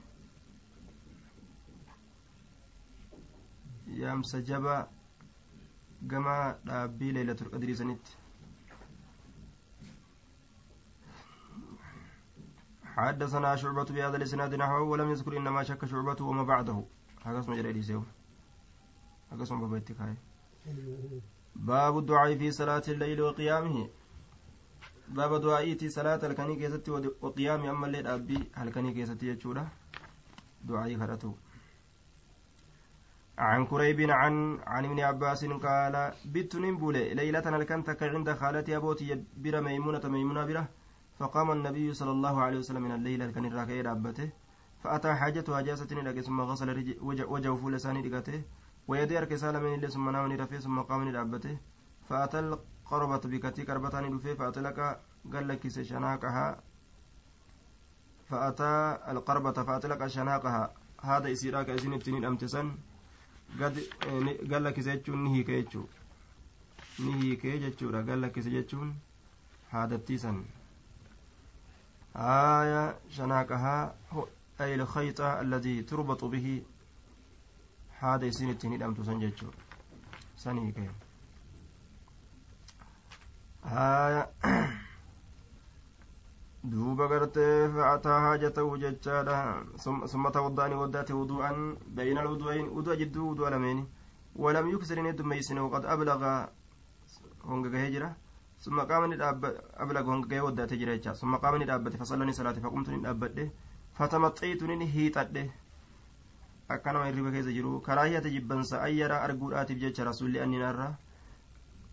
yaamsa 4.01 4.41
jabaa 4.51 4.83
gama 6.13 6.37
dhaabbii 6.71 7.13
leeylatul 7.19 7.51
qadrii 7.57 7.77
sanitti 7.83 8.17
حدثنا 12.97 13.57
شعبة 13.57 13.85
بهذا 13.85 14.17
الإسناد 14.17 14.55
نحوه 14.55 14.81
ولم 14.83 15.11
يذكر 15.11 15.37
إنما 15.37 15.63
شك 15.63 15.85
شعبة 15.85 16.25
وما 16.25 16.43
بعده 16.43 16.85
هذا 17.25 17.39
اسمه 17.39 17.57
جريدي 17.57 17.83
سيو 17.83 18.05
هذا 19.33 19.43
اسمه 19.43 19.83
هاي 20.01 20.17
باب 21.57 21.99
الدعاء 21.99 22.37
في 22.37 22.51
صلاة 22.51 22.83
الليل 22.89 23.23
وقيامه. 23.23 23.89
باب 25.09 25.41
دعائي 25.41 25.89
صلاة 25.89 26.21
الكني 26.27 26.57
كيستي 26.57 26.91
وقيام 27.21 27.67
أما 27.67 27.87
الليل 27.87 28.07
أبي 28.07 28.39
الكني 28.59 28.93
كيستي 28.93 29.27
يجورا 29.27 29.69
دعائي 30.65 30.97
خرطو. 30.99 31.33
عن 33.39 33.67
كريب 33.67 34.11
عن 34.11 34.59
عن 34.67 34.85
ابن 34.85 35.01
عباس 35.01 35.45
قال 35.45 36.13
بت 36.25 36.57
نبولي 36.57 37.15
ليلة 37.15 37.57
الكنتك 37.57 38.03
عند 38.03 38.33
خالتي 38.33 38.77
أبوتي 38.77 39.25
بر 39.37 39.61
ميمونة 39.61 40.01
ميمونة 40.09 40.45
بره 40.45 40.69
فقام 41.19 41.51
النبي 41.51 41.95
صلى 41.95 42.11
الله 42.11 42.43
عليه 42.43 42.59
وسلم 42.59 42.83
من 42.83 42.93
الليل 42.93 43.31
كان 43.31 43.45
الراكي 43.45 43.81
رابته 43.81 44.31
فأتى 44.83 45.15
حاجته 45.15 45.59
أجازة 45.59 45.93
لك 46.07 46.21
ثم 46.21 46.41
غسل 46.41 46.97
وجهه 47.01 47.57
فول 47.57 47.73
لساني 47.75 48.03
لقته 48.09 48.43
ويدي 48.89 49.19
أرك 49.19 49.35
سالم 49.35 49.65
إلي 49.75 49.89
ثم 49.89 50.11
ناوني 50.11 50.37
رفي 50.37 50.59
ثم 50.59 50.81
قام 50.81 51.09
رابته. 51.17 51.59
فأتى 52.09 52.39
القربة 52.39 53.23
بكتي 53.25 53.65
كربتان 53.65 54.19
دفي 54.19 54.35
فأتى 54.35 54.61
لك 54.61 55.01
قال 55.33 55.49
لك 55.49 55.69
شناقها 55.69 56.63
فأتى 58.31 58.99
القربة 59.09 59.53
فأتى 59.53 59.89
لك 59.89 60.07
شناقها. 60.07 60.75
هذا 61.03 61.33
إسيراك 61.33 61.71
إسين 61.71 61.93
ابتنين 61.93 62.25
أمتسن. 62.25 62.75
قال 63.61 64.65
لك 64.65 64.81
سيجون 64.81 65.25
نهيك 65.25 65.49
يجو 65.49 65.85
نهيك 66.99 67.45
يجو 67.45 67.93
قال 67.93 68.23
لك 68.23 68.41
سيجون 68.41 68.99
هذا 69.71 69.95
ابتسن. 69.95 70.45
آية 72.17 72.99
شناكها 73.11 73.95
أي 74.61 74.75
الخيط 74.75 75.21
الذي 75.21 75.83
تربط 75.83 76.25
به 76.25 76.63
هذا 78.15 78.25
يسين 78.27 78.51
التنين 78.51 78.83
أم 78.83 78.95
تسنجج 78.95 79.45
سنيك 80.37 80.79
آية 83.67 84.31
duuba 86.67 87.07
gartee 87.07 87.69
fa'ataa 87.75 88.21
haajatahu 88.21 88.79
jechaadha 88.83 89.37
summa 90.13 90.31
tawaddaani 90.37 90.75
waddaate 90.75 91.13
wudu'an 91.19 91.59
bayna 91.99 92.21
alwudu'ayn 92.23 92.67
wudu'a 92.77 92.97
jidduu 93.01 93.27
wudu'a 93.29 93.51
lameeni 93.55 93.85
walam 94.45 94.71
yuksirin 94.73 95.07
heddummeeysine 95.07 95.61
waqad 95.67 95.87
ablaga 95.95 96.33
hongagahee 97.51 97.91
jira 97.97 98.11
ثم 98.65 98.81
قام 98.81 99.13
أبلغ 99.77 100.05
هنگيه 100.15 100.41
ودات 100.41 100.75
جريتشا 100.75 101.13
ثم 101.13 101.37
قام 101.37 101.63
ندابت 101.63 101.97
فصلني 101.97 102.33
صلاة 102.33 102.53
فقمت 102.53 102.89
ندابت 102.91 103.53
فتمطيت 103.95 104.63
نهيتت 106.69 106.83
akkanama 106.83 107.07
hirriba 107.07 107.31
keessa 107.31 107.53
jiru 107.53 107.81
karaahiyata 107.81 108.31
jibbansa 108.31 108.83
ayyara 108.83 109.23
arguudhaatiif 109.23 109.79
jecha 109.79 110.05
rasulli 110.05 110.41
anni 110.41 110.59
narra 110.59 110.99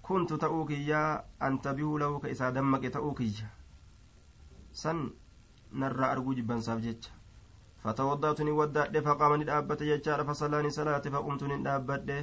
kuntu 0.02 0.38
ta'uu 0.38 0.66
kiyyaa 0.66 1.24
antabihuu 1.40 1.98
lahu 1.98 2.20
ka 2.20 2.30
isaa 2.30 2.52
dammaqe 2.52 2.90
ta'uu 2.90 3.14
kiyya 3.14 3.50
san 4.72 5.14
narraa 5.72 6.12
arguu 6.12 6.34
jibbansaaf 6.34 6.82
jecha 6.82 7.12
fatawadda'tu 7.84 8.44
ni 8.44 8.52
waddaadhe 8.52 9.02
faqaama 9.02 9.38
ni 9.38 9.46
dhaabbate 9.46 9.86
jechaadha 9.86 10.26
fasallaani 10.26 10.72
salaate 10.72 11.12
faqumtu 11.12 11.48
ni 11.48 11.64
dhaabbadhe 11.64 12.20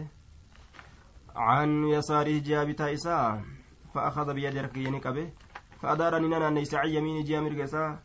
yasaarihi 1.94 2.40
ji'a 2.40 2.66
bitaa 2.66 2.90
isaa 2.90 3.42
فأخذ 3.94 4.34
بيد 4.34 4.56
ركيني 4.56 4.98
قبه 4.98 5.32
فأدارني 5.82 6.28
نانا 6.28 6.50
نيس 6.50 6.74
عن 6.74 6.88
يميني 6.88 7.22
جيا 7.22 7.40
مرقسا 7.40 7.98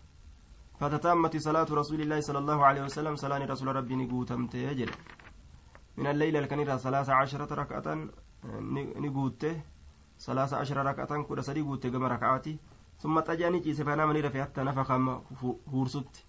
فتتامت 0.80 1.38
صلاة 1.38 1.68
رسول 1.72 2.02
الله 2.02 2.20
صلى 2.20 2.40
الله 2.40 2.66
عليه 2.66 2.84
وسلم 2.84 3.16
صلاة 3.16 3.46
رسول 3.46 3.76
ربي 3.76 3.96
نقوتمت 3.96 4.56
يجل 4.56 4.92
من 5.98 6.08
الليل 6.08 6.38
الكنيرة 6.38 6.78
ثلاث 6.78 7.10
عشرة 7.10 7.54
ركعة 7.54 8.08
نقوته 9.06 9.62
ثلاث 10.20 10.54
عشر 10.54 10.86
ركعة 10.86 11.24
كل 11.24 11.44
سري 11.44 11.62
قوته 11.62 11.90
كما 11.90 12.08
ركعاتي. 12.08 12.58
ثم 13.00 13.20
تجاني 13.20 13.60
جيس 13.60 13.82
فنام 13.82 14.12
نرفي 14.12 14.44
حتى 14.44 14.62
نفخ 14.64 14.92
هورست 15.74 16.26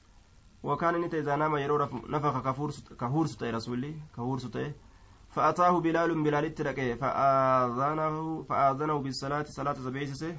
وكان 0.63 1.01
نت 1.01 1.15
إذا 1.15 1.37
نام 1.37 1.57
يرو 1.57 1.89
نفخ 2.09 2.35
كهورست 3.01 3.43
رسولي 3.43 3.95
كهورست 4.17 4.75
فأتاه 5.29 5.81
بلال 5.81 6.23
بلال 6.23 6.45
التركه 6.45 6.95
فآذنه 6.95 8.43
فآذنه 8.43 8.99
بالصلاة 8.99 9.43
صلاة 9.43 9.73
زبيسسه. 9.73 10.37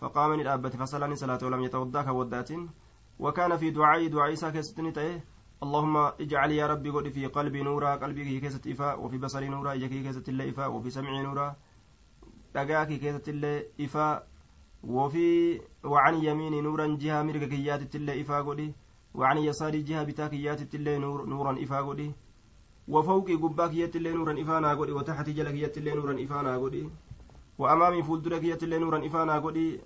فقام 0.00 0.30
من 0.30 0.68
فصلاني 0.68 1.16
صلاة 1.16 1.38
ولم 1.42 1.62
يتوضأ 1.62 2.02
كودات 2.02 2.50
وكان 3.18 3.56
في 3.56 3.70
دعاء 3.70 4.06
دعاء 4.06 4.34
ساكستني 4.34 4.92
اللهم 5.62 5.96
اجعل 5.96 6.50
يا 6.52 6.66
ربي 6.66 6.90
قد 6.90 7.08
في 7.08 7.26
قلبي 7.26 7.62
نورا 7.62 7.96
قلبي 7.96 8.40
كيسة 8.40 8.72
إفاء 8.72 9.00
وفي 9.04 9.18
بصري 9.18 9.48
نورا 9.48 9.72
إجاكي 9.74 10.02
كيسة 10.02 10.22
الله 10.28 10.50
إفاء 10.50 10.70
وفي 10.72 10.90
سمعي 10.90 11.22
نورا 11.22 11.56
دقاكي 12.54 12.96
كيسة 12.98 13.26
الله 13.28 13.64
إفاء 13.80 14.26
وفي 14.84 15.60
وعن 15.84 16.14
يميني 16.24 16.60
نورا 16.60 16.86
جهة 17.00 17.22
مرق 17.22 17.44
كيات 17.48 17.94
الله 17.96 18.20
إفاء 18.20 18.42
قدي 18.42 18.74
وعن 19.14 19.38
يساري 19.38 19.82
جهة 19.82 20.02
بتاكيات 20.04 20.74
الله 20.74 20.98
نور 20.98 21.26
نورا 21.26 21.52
إفاء 21.64 21.82
قدي 21.88 22.12
وفوقي 22.88 23.34
قباك 23.34 23.74
يت 23.74 23.96
اللي 23.96 24.12
نورا 24.12 24.42
إفانا 24.42 24.74
قدي 24.74 24.92
وتحت 24.92 25.30
جلك 25.30 25.54
يت 25.54 25.78
اللي 25.78 25.90
نورا 25.94 26.24
إفانا 26.24 26.56
قدي 26.58 26.90
وأمامي 27.58 28.02
فولدرك 28.02 28.42
يت 28.44 28.62
اللي 28.62 28.78
نورا 28.78 29.06
إفانا 29.06 29.38
قدي 29.38 29.80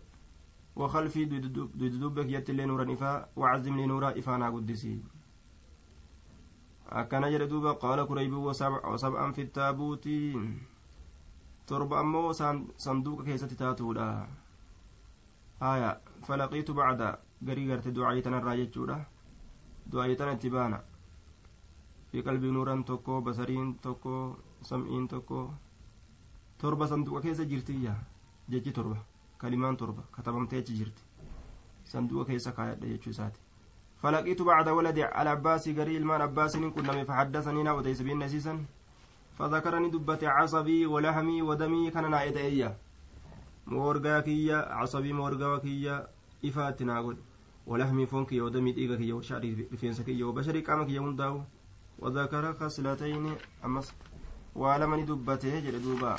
وخلفي 0.77 1.25
دودوبك 1.25 2.29
يتلي 2.31 2.65
نورا 2.67 2.93
إفا 2.93 3.29
وعزم 3.37 3.77
لي 3.77 3.87
نورا 3.87 4.19
إفانا 4.19 4.51
قدسي 4.51 5.01
duuba 6.93 7.73
qaala 7.81 8.05
kuraybii 8.07 8.45
wasab'an 8.93 9.33
fi 9.37 9.43
taabuuti 9.57 10.17
torba 11.67 12.01
ammoo 12.01 12.33
sanduuqa 12.85 13.25
keessatti 13.25 13.57
taatuudha 13.57 14.07
haya 15.61 15.91
falaqiitu 16.27 16.75
bacda 16.79 17.09
garii 17.47 17.67
garte 17.71 17.95
du'aayii 17.97 18.23
tanarraa 18.27 18.57
jechuudha 18.61 18.97
du'aayii 19.91 20.17
tana 20.21 20.33
itti 20.37 20.51
baana 20.55 20.79
fi 22.11 22.23
qalbii 22.27 22.53
nuuran 22.53 22.85
tokko 22.85 23.21
basariin 23.27 23.71
tokko 23.85 24.15
sam'iin 24.69 25.09
tokko 25.09 25.39
torba 26.61 26.87
sanduuqa 26.93 27.25
keessa 27.25 27.45
jirtiyya 27.51 27.95
jechi 28.53 28.73
torba 28.73 28.97
kalimaan 29.43 29.77
torba 29.77 30.03
katabamtee 30.17 30.59
achi 30.65 30.77
jirti. 30.83 31.03
Sanduuqa 31.95 32.31
keessa 32.33 32.53
kaayadha 32.59 32.93
jechuu 32.97 33.11
isaati. 33.17 33.41
فلقيت 34.03 34.43
بعد 34.43 34.69
ولد 34.69 34.99
العباس 34.99 35.69
قري 35.69 35.97
المان 35.97 36.21
عباس 36.21 36.57
كنا 36.57 37.05
فحدثني 37.05 37.63
نا 37.63 37.73
وديس 37.73 38.03
بين 38.03 38.19
نسيسا 38.19 38.65
فذكرني 39.39 39.91
دبت 39.91 40.25
عصبي 40.25 40.87
ولحمي 40.87 41.43
ودمي 41.43 41.91
كان 41.91 42.11
نائد 42.11 42.37
إياه 42.37 42.77
مورغا 43.67 44.23
عصبي 44.75 45.13
مورغا 45.13 45.59
كيا 45.59 46.09
إفاتنا 46.45 47.01
قل 47.01 47.17
ولحمي 47.67 48.07
فونك 48.07 48.33
ودمي 48.33 48.73
ديغا 48.73 49.15
وشعري 49.15 49.69
رفينس 49.73 50.01
كيا 50.01 50.27
وبشري 50.27 50.61
قام 50.61 50.87
كيا 50.87 51.01
ونداو 51.01 51.43
وذكر 51.99 52.53
خصلتين 52.55 53.35
أمس 53.65 53.93
ولمن 54.55 55.07
دبته 55.07 55.61
جل 55.61 55.83
دوبا 55.83 56.19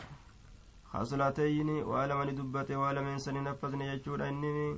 خصلتين 0.94 1.70
ولمن 1.92 2.36
دبته 2.40 2.76
ولمن 2.78 3.18
سن 3.26 3.44
نفذني 3.44 3.86
يجود 3.88 4.22
إني 4.22 4.78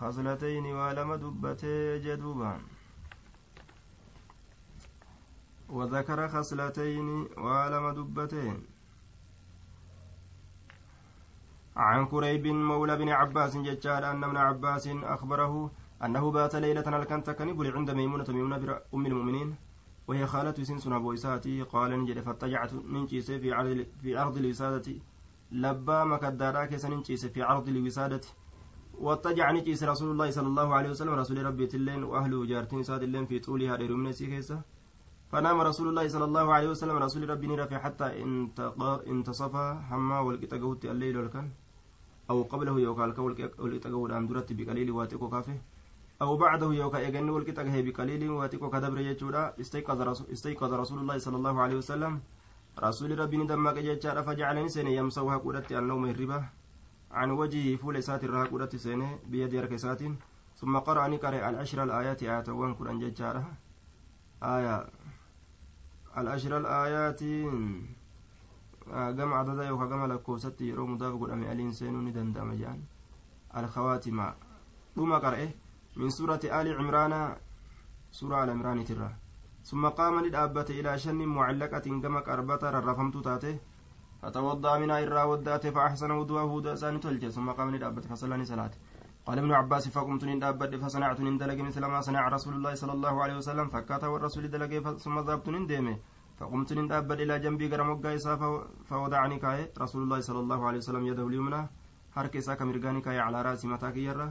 خصلتين 0.00 0.64
ولم 0.80 1.10
دبته 1.24 1.96
جدوبا 2.04 2.52
وذكر 5.68 6.18
خصلتين 6.34 7.08
ولم 7.46 7.84
دبتين 7.98 8.56
عن 11.76 12.06
كريب 12.06 12.46
مولى 12.46 12.96
بن 12.96 13.08
عباس 13.08 13.56
ججال 13.56 14.04
أن 14.04 14.24
ابن 14.24 14.36
عباس 14.36 14.84
أخبره 15.14 15.70
أنه 16.04 16.30
بات 16.30 16.54
ليلة 16.56 16.86
الكنت 16.96 17.30
كنبل 17.30 17.66
عند 17.76 17.90
ميمونة 17.90 18.28
ميمونة 18.28 18.80
أم 18.94 19.06
المؤمنين 19.06 19.56
وهي 20.08 20.26
خالة 20.26 20.54
سنسن 20.62 20.92
أبو 20.92 21.12
إساتي 21.12 21.62
قال 21.62 21.90
نجد 22.00 22.20
فاتجعت 22.20 22.74
ننجيس 22.74 23.30
في 23.30 23.52
عرض 23.52 23.86
في 24.02 24.16
عرض 24.16 24.36
الوسادة 24.36 24.92
لبا 25.52 26.04
مكدارا 26.04 26.64
كيس 26.64 26.84
ننجيس 26.86 27.26
في 27.26 27.42
عرض 27.42 27.68
الوسادة 27.68 28.20
واتجع 28.98 29.50
نجيس 29.52 29.82
رسول 29.84 30.10
الله 30.10 30.30
صلى 30.30 30.46
الله 30.46 30.74
عليه 30.74 30.90
وسلم 30.90 31.14
رسول 31.14 31.46
ربي 31.46 31.66
تلين 31.66 32.04
وأهله 32.04 32.46
جارتين 32.46 32.82
ساد 32.82 33.02
اللين 33.02 33.26
في 33.26 33.38
طولها 33.38 33.76
لرمنا 33.76 34.12
سيكيسة 34.12 34.62
فنام 35.32 35.60
رسول 35.60 35.88
الله 35.88 36.08
صلى 36.08 36.24
الله 36.24 36.54
عليه 36.54 36.68
وسلم 36.68 36.96
رسول 36.96 37.30
ربي 37.30 37.46
نرفع 37.46 37.78
حتى 37.78 38.06
انتصف 39.12 39.56
حما 39.88 40.18
والقطة 40.20 40.90
الليل 40.90 41.16
والكن. 41.18 41.50
أو 42.30 42.42
قبله 42.42 42.80
يوكا 42.80 43.20
والقطة 43.20 43.90
قود 43.92 44.10
درت 44.28 44.52
بقليل 44.52 44.90
واتقو 44.90 45.28
كافه 45.28 45.58
أو 46.22 46.36
بعده 46.36 46.72
يوكا 46.72 46.98
إيغن 46.98 47.28
والقطة 47.30 47.82
بقليل 47.82 48.30
واتقو 48.30 48.70
كدبر 48.70 48.98
يجورا 49.00 49.54
استيقظ 49.60 50.00
رسول, 50.00 50.26
استيقظ 50.32 50.72
رسول 50.72 50.98
الله 50.98 51.18
صلى 51.18 51.36
الله 51.36 51.60
عليه 51.60 51.76
وسلم. 51.76 52.20
رسول 52.78 53.18
ربي 53.18 53.36
ندمك 53.36 53.78
جيتشارا 53.78 54.22
فجعلني 54.22 54.68
سنة 54.68 54.90
يمسوها 54.90 55.36
قدرت 55.36 55.72
النوم 55.72 56.04
الربا. 56.06 56.44
عن 57.12 57.30
وجهه 57.30 57.76
فول 57.76 58.02
سات 58.02 58.24
الرها 58.24 58.44
قدرت 58.44 58.76
سنة 58.76 59.18
بيد 59.30 59.52
يرك 59.52 59.76
سات 59.76 60.02
ثم 60.56 60.78
قرأ 60.78 61.08
نقرأ 61.08 61.50
العشر 61.50 61.82
الآيات 61.82 62.22
آيات 62.22 62.48
وان 62.48 62.74
قرآن 62.74 62.98
جيتشارا 62.98 63.44
آية 64.42 64.88
العشر 66.16 66.52
الآيات 66.58 67.20
gama 68.86 69.40
adada 69.42 69.66
yookaan 69.66 69.88
gama 69.90 70.06
lakkoofsatti 70.06 70.68
yeroo 70.70 70.86
mudaaf 70.86 71.14
godhame 71.18 71.48
aliin 71.50 71.72
seenuu 71.74 72.02
ni 72.02 72.12
danda'ama 72.14 72.54
jedhan 72.54 72.78
alkhawaatima 73.50 74.26
dhuma 74.96 75.18
min 75.96 76.10
suurati 76.16 76.50
aali 76.56 76.76
cimraana 76.78 77.20
suuraa 78.18 78.42
al 78.46 78.50
imraanitirra 78.56 79.10
summa 79.70 79.90
qaama 79.98 80.22
ni 80.22 80.30
dhaabbate 80.34 80.78
ilaa 80.80 80.98
shannin 81.04 81.28
mucallaqatin 81.36 82.00
gama 82.04 82.20
qarbata 82.28 82.74
rarrafamtuu 82.76 83.24
taate 83.30 83.52
فتوضأ 84.22 84.78
منها 84.78 84.98
إرى 85.04 85.22
ودأت 85.30 85.66
فأحسن 85.76 86.10
وضوءه 86.10 86.44
وضوء 86.44 86.74
ثاني 86.74 86.98
تلجة 86.98 87.28
ثم 87.36 87.50
قام 87.50 87.68
ندابت 87.74 88.04
فصلاني 88.10 88.44
صلاة. 88.44 88.72
قال 89.26 89.38
ابن 89.38 89.52
عباس 89.52 89.88
فقمت 89.88 90.24
ندابت 90.24 90.74
فصنعت 90.82 91.20
ندلق 91.20 91.58
مثل 91.68 91.84
ما 91.84 92.00
صنع 92.00 92.28
رسول 92.36 92.54
الله 92.54 92.74
صلى 92.74 92.92
الله 92.96 93.14
عليه 93.22 93.36
وسلم. 93.36 93.66
فكأت 93.68 94.04
والرسول 94.04 94.44
دلق 94.50 94.72
ثم 95.04 95.16
ذهبت 95.18 95.48
نديمه 95.48 95.96
فقمت 96.38 96.72
ندابت 96.72 97.18
إلى 97.20 97.34
جنبي 97.44 97.66
قرم 97.72 97.88
وقايسا 97.90 98.32
فوضعني 98.88 99.36
رسول 99.84 100.02
الله 100.02 100.20
صلى 100.20 100.40
الله 100.44 100.60
عليه 100.66 100.78
وسلم 100.78 101.06
يده 101.06 101.26
اليمنى 101.26 101.62
حركي 102.14 102.40
ساك 102.40 102.62
مرقاني 102.62 103.00
كاي 103.00 103.18
على 103.20 103.38
رأسي 103.42 103.68
متاك 103.68 103.96
يرى 103.96 104.28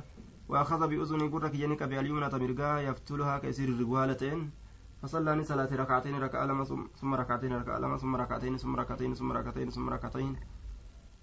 وأخذ 0.50 0.88
بأذني 0.88 1.28
قرك 1.28 1.56
ينك 1.56 1.84
باليمنى 1.84 2.30
تمرقا 2.30 2.80
يفتلها 2.80 3.38
كيسير 3.38 3.70
الرجوالتين 3.70 4.52
فصلاني 5.02 5.44
صلاة 5.44 5.76
ركعتين 5.76 6.16
ركعة 6.24 6.46
لما 6.46 6.64
ثم 7.02 7.14
ركعتين 7.16 7.54
ركعة 7.54 7.78
لما 7.80 7.98
ثم 7.98 8.16
ركعتين 8.16 8.58
ثم 8.58 8.76
ركعتين 8.76 9.14
ثم 9.14 9.32
ركعتين 9.32 9.70
ثم 9.70 9.90
ركعتين. 9.90 10.36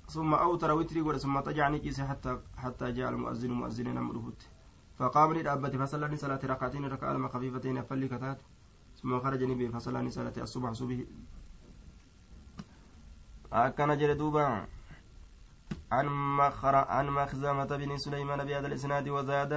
ثم 0.08 0.34
أوتر 0.34 0.72
وتري 0.72 1.18
ثم 1.18 1.40
تجعني 1.40 1.78
كيس 1.78 2.00
حتى 2.00 2.38
حتى 2.56 2.92
جاء 2.92 3.08
المؤذن 3.10 3.50
مؤذن 3.50 3.96
أمره 3.96 4.32
فقام 4.98 5.32
للأبة 5.32 5.68
فصلاني 5.68 6.16
صلاة 6.16 6.40
ركعتين 6.44 6.84
ركعة 6.84 7.12
لما 7.12 7.28
خفيفتين 7.28 7.82
فلي 7.82 8.08
كتات. 8.08 8.42
ثم 9.02 9.20
خرج 9.20 9.44
نبي 9.44 9.68
فصلاني 9.68 10.10
صلاة 10.10 10.32
الصبح 10.36 10.72
صبح. 10.72 10.98
جل 13.94 14.14
دوبا 14.14 14.66
عن 15.92 16.06
مخر 16.38 16.74
عن 16.76 17.06
مخزمة 17.10 17.70
بن 17.80 17.90
سليمان 17.96 18.44
بهذا 18.44 18.66
الإسناد 18.66 19.08
وزاد 19.08 19.52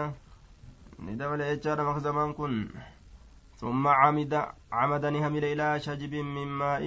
ندبل 1.00 1.42
إجار 1.42 1.90
مخزمان 1.90 2.34
كن 2.34 2.70
ثم 3.62 3.88
عمد 3.88 4.34
عمد 4.72 5.06
نهمل 5.06 5.44
إلى 5.46 5.80
شجب 5.80 6.14
من 6.16 6.48
ماء 6.48 6.84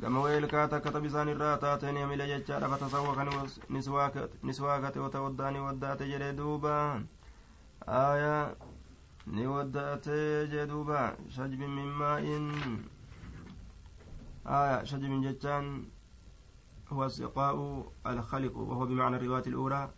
tabisaan 0.00 1.28
irraa 1.28 1.56
taateen 1.60 1.96
hamile 2.00 2.26
jechaadha 2.26 2.68
fatasawwaka 2.72 4.28
niswaakate 4.42 4.98
watawaddaani 5.04 5.60
waddaate 5.60 6.08
jedhe 6.08 6.32
duuba 6.32 7.02
aya 7.86 8.56
ni 9.26 9.46
waddaate 9.46 10.48
jee 10.50 10.66
duuba 10.66 11.16
shajbin 11.28 11.70
min 11.70 11.86
maa'in 12.00 12.46
aya 14.44 14.86
shajbin 14.86 15.22
jechaan 15.22 15.86
هو 16.92 17.04
الزقاء 17.04 17.56
الخلق 18.06 18.56
وهو 18.56 18.86
بمعنى 18.86 19.16
الرواية 19.16 19.46
الأولى 19.46 19.90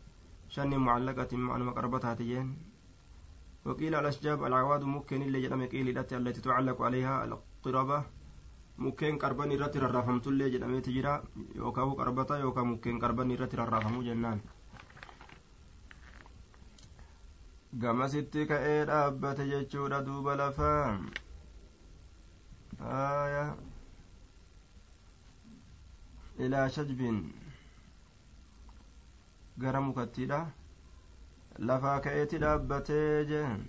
شن 0.49 0.73
معلقة 0.77 1.37
معنى 1.37 1.65
مقربتها 1.65 2.15
تجين 2.15 2.59
وقيل 3.65 3.95
الأشجاب 3.95 4.45
العواد 4.45 4.83
ممكن 4.85 5.23
اللي 5.23 5.41
جنم 5.45 5.67
قيل 5.67 5.99
التي 5.99 6.41
تعلق 6.41 6.83
عليها 6.83 7.25
القربة 7.25 8.05
ممكن 8.79 9.19
قربان 9.19 9.53
رتر 9.53 9.83
الرحم 9.87 10.19
تلي 10.19 10.51
جنم 10.51 10.81
تجرى 10.81 11.23
يوكاو 11.55 11.91
قربتا 11.93 12.37
يوكا 12.39 12.63
ممكن 12.63 12.99
قربان 13.03 13.31
رتر 13.33 13.63
الرحم 13.65 14.03
جنان. 14.03 14.41
قام 17.83 18.07
ستي 18.07 18.45
كأير 18.45 19.07
أبت 19.07 19.41
جيشور 19.41 20.01
دوب 20.01 20.29
لفام 20.29 21.11
آية. 22.81 23.49
آه 23.49 23.74
ilaa 26.39 26.69
shajbin 26.69 27.19
gara 29.59 29.81
mukattiidha 29.81 30.39
lafaa 31.59 32.01
ka'eeti 32.07 32.39
dhaabbatee 32.45 33.25
jeen 33.31 33.61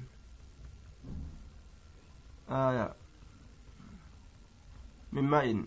aayaa 2.59 2.89
min 5.17 5.29
maa'in 5.33 5.61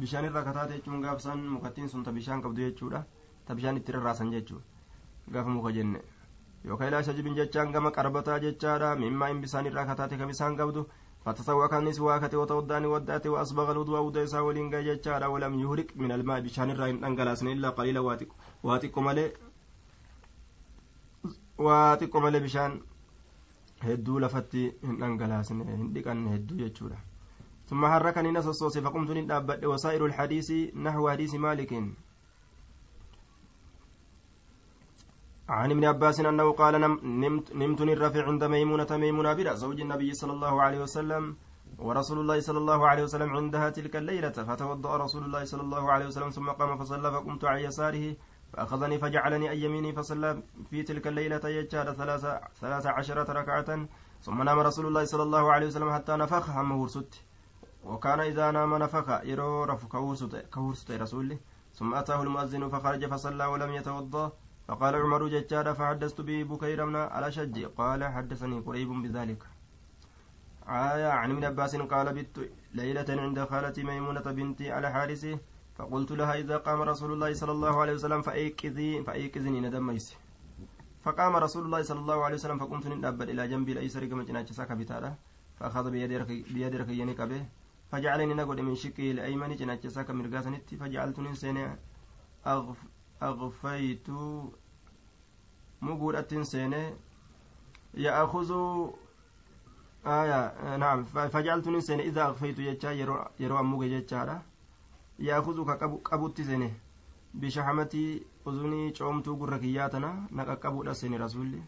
bishaan 0.00 0.28
irraa 0.28 0.44
kataate 0.50 0.76
jechuun 0.78 1.02
gaafsan 1.06 1.42
mukattiin 1.56 1.88
sun 1.88 2.04
ta 2.04 2.12
bishaan 2.12 2.42
qabdu 2.42 2.62
jechuudha 2.66 3.02
ta 3.46 3.54
bishaan 3.54 3.76
itti 3.80 3.92
rarraasan 3.96 4.30
jechuudha 4.30 5.32
gaafa 5.32 5.50
muka 5.56 5.72
jenne 5.78 6.02
yookaan 6.64 6.88
ilaa 6.88 7.02
shajibin 7.02 7.34
jechaan 7.40 7.72
gama 7.72 7.90
qarbataa 7.98 8.38
jechaadha 8.46 8.94
min 9.02 9.40
bishaan 9.42 9.66
irraa 9.66 9.86
kataate 9.90 10.18
ka 10.18 10.26
bishaan 10.26 10.56
qabdu 10.56 10.86
فتسوى 11.26 11.68
كان 11.68 11.84
نسواكة 11.84 12.38
وتوداني 12.38 12.86
ودأت 12.86 13.26
وأصبغ 13.26 13.72
الوضوء 13.72 14.00
وديسا 14.00 14.40
ولينجا 14.40 14.80
جتشارا 14.82 15.26
ولم 15.26 15.58
يهرق 15.60 15.86
من 15.96 16.12
الماء 16.12 16.40
بشان 16.40 16.70
الرين 16.70 17.04
أنقلاسن 17.04 17.48
إلا 17.48 17.70
قليلا. 17.70 18.00
واتق 18.00 18.30
واتق 18.62 18.98
مالي 18.98 19.32
واتق 21.58 22.16
مالي 22.16 22.40
بشان 22.40 22.80
هدو 23.82 24.18
لفتي 24.18 24.72
هن 24.84 25.02
أنقلاسن 25.02 25.60
هندق 25.60 26.08
أن 26.10 26.26
هدو 26.28 26.56
جتشورا 26.56 26.98
ثم 27.68 27.86
حركني 27.86 28.30
نصصوص 28.30 28.78
فقمت 28.78 29.10
ندابت 29.10 29.64
وسائر 29.64 30.06
الحديث 30.06 30.50
نحو 30.76 31.10
حديث 31.10 31.34
مالك. 31.34 31.72
عن 35.48 35.70
ابن 35.70 35.84
عباس 35.84 36.20
أنه 36.20 36.52
قال 36.52 36.74
نمت, 37.22 37.52
نمت 37.54 37.80
الرفع 37.80 38.26
عند 38.26 38.44
ميمونة 38.44 38.86
ميمونة 38.90 39.32
بلا 39.32 39.54
زوج 39.54 39.80
النبي 39.80 40.14
صلى 40.14 40.32
الله 40.32 40.62
عليه 40.62 40.80
وسلم 40.80 41.36
ورسول 41.78 42.18
الله 42.18 42.40
صلى 42.40 42.58
الله 42.58 42.88
عليه 42.88 43.02
وسلم 43.02 43.36
عندها 43.36 43.70
تلك 43.70 43.96
الليلة 43.96 44.30
فتوضأ 44.30 44.96
رسول 44.96 45.24
الله 45.24 45.44
صلى 45.44 45.62
الله 45.62 45.92
عليه 45.92 46.06
وسلم 46.06 46.30
ثم 46.30 46.50
قام 46.50 46.78
فصلى 46.78 47.10
فقمت 47.10 47.44
عن 47.44 47.58
يساره 47.58 48.16
فأخذني 48.52 48.98
فجعلني 48.98 49.52
أن 49.52 49.58
يميني 49.58 49.92
فصلى 49.92 50.42
في 50.70 50.82
تلك 50.82 51.06
الليلة 51.06 51.48
يجعل 51.48 51.96
ثلاث, 51.96 52.26
ثلاث 52.60 52.86
عشرة 52.86 53.32
ركعة 53.32 53.88
ثم 54.20 54.42
نام 54.42 54.58
رسول 54.58 54.86
الله 54.86 55.04
صلى 55.04 55.22
الله 55.22 55.52
عليه 55.52 55.66
وسلم 55.66 55.94
حتى 55.94 56.12
نفخ 56.12 56.50
هم 56.50 56.80
ورست 56.80 57.22
وكان 57.84 58.20
إذا 58.20 58.50
نام 58.50 58.74
نفخ 58.74 59.20
يرو 59.24 59.64
رف 59.64 59.86
كورست 60.50 60.90
رسوله 60.90 61.38
ثم 61.74 61.94
أتاه 61.94 62.22
المؤذن 62.22 62.68
فخرج 62.68 63.06
فصلى 63.06 63.46
ولم 63.46 63.70
يتوضأ 63.72 64.32
فقال 64.68 64.94
عمر 64.94 65.28
ججار 65.28 65.74
فحدثت 65.74 66.20
به 66.20 66.42
بكير 66.42 66.84
من 66.86 66.96
على 66.96 67.32
شج 67.32 67.64
قال 67.64 68.04
حدثني 68.04 68.60
قريب 68.60 68.88
بذلك. 68.88 69.42
آية 70.68 71.08
عن 71.08 71.30
ابن 71.30 71.44
عباس 71.44 71.76
قال 71.76 72.06
بت 72.14 72.50
ليلة 72.74 73.06
عند 73.08 73.44
خالتي 73.44 73.82
ميمونة 73.82 74.26
على 74.60 74.90
حارسي 74.90 75.38
فقلت 75.76 76.12
لها 76.12 76.34
إذا 76.34 76.56
قام 76.56 76.82
رسول 76.82 77.12
الله 77.12 77.34
صلى 77.34 77.52
الله 77.52 77.80
عليه 77.80 77.92
وسلم 77.92 78.22
فأيقظي 78.22 79.02
فأيقظني 79.02 79.60
ندميس 79.60 80.14
فقام 81.04 81.36
رسول 81.36 81.64
الله 81.64 81.82
صلى 81.82 82.00
الله 82.00 82.24
عليه 82.24 82.34
وسلم 82.34 82.58
فقمت 82.58 82.86
ندبر 82.86 83.28
إلى 83.28 83.48
جنبي 83.48 83.72
الأيسر 83.72 84.06
كما 84.06 84.24
جناك 84.24 84.52
ساكا 84.52 84.74
بتالا 84.74 85.14
فأخذ 85.60 85.90
بيد 85.90 86.74
ركيني 86.82 87.14
كبه. 87.14 87.44
فجعلني 87.90 88.34
نقول 88.34 88.62
من 88.62 88.74
شقي 88.74 89.10
الأيمن 89.10 89.56
جناك 89.56 89.88
ساكا 89.88 90.12
مرقاسنتي 90.12 90.76
فجعلتني 90.76 91.34
سنة 91.34 91.78
أغف 92.46 92.78
أغفيت 93.22 94.08
مقولة 95.82 96.42
سنة 96.42 96.96
يأخذ 97.94 98.50
آية 100.06 100.76
نعم 100.76 101.04
فجعلتني 101.04 101.80
سنة 101.80 102.02
إذا 102.02 102.22
أغفيت 102.22 102.58
يجا 102.58 102.90
يروى 103.40 103.60
أموغ 103.60 103.84
يجا 103.84 104.42
يأخذ 105.18 105.64
كقبوت 105.64 106.40
سنة 106.40 106.72
بشحمتي 107.34 108.22
أذني 108.48 108.94
شومتو 108.94 109.36
قركياتنا 109.36 110.26
نققبو 110.32 110.92
سنة 110.92 111.16
رسولي 111.16 111.62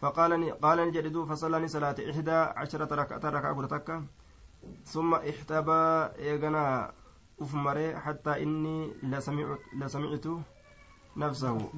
فقال 0.00 0.60
قال 0.60 0.92
جدد 0.92 1.24
فصلاني 1.24 1.68
صلاة 1.68 1.96
إحدى 2.10 2.30
عشرة 2.30 2.94
ركعة 2.94 3.30
ركعة 3.30 4.04
ثم 4.84 5.14
احتبى 5.14 5.82
إيغنا 6.18 6.92
أفمري 7.40 7.96
حتى 7.96 8.42
إني 8.42 8.92
لسمعت, 9.02 9.58
لسمعت 9.76 10.26
نفسه. 11.16 11.72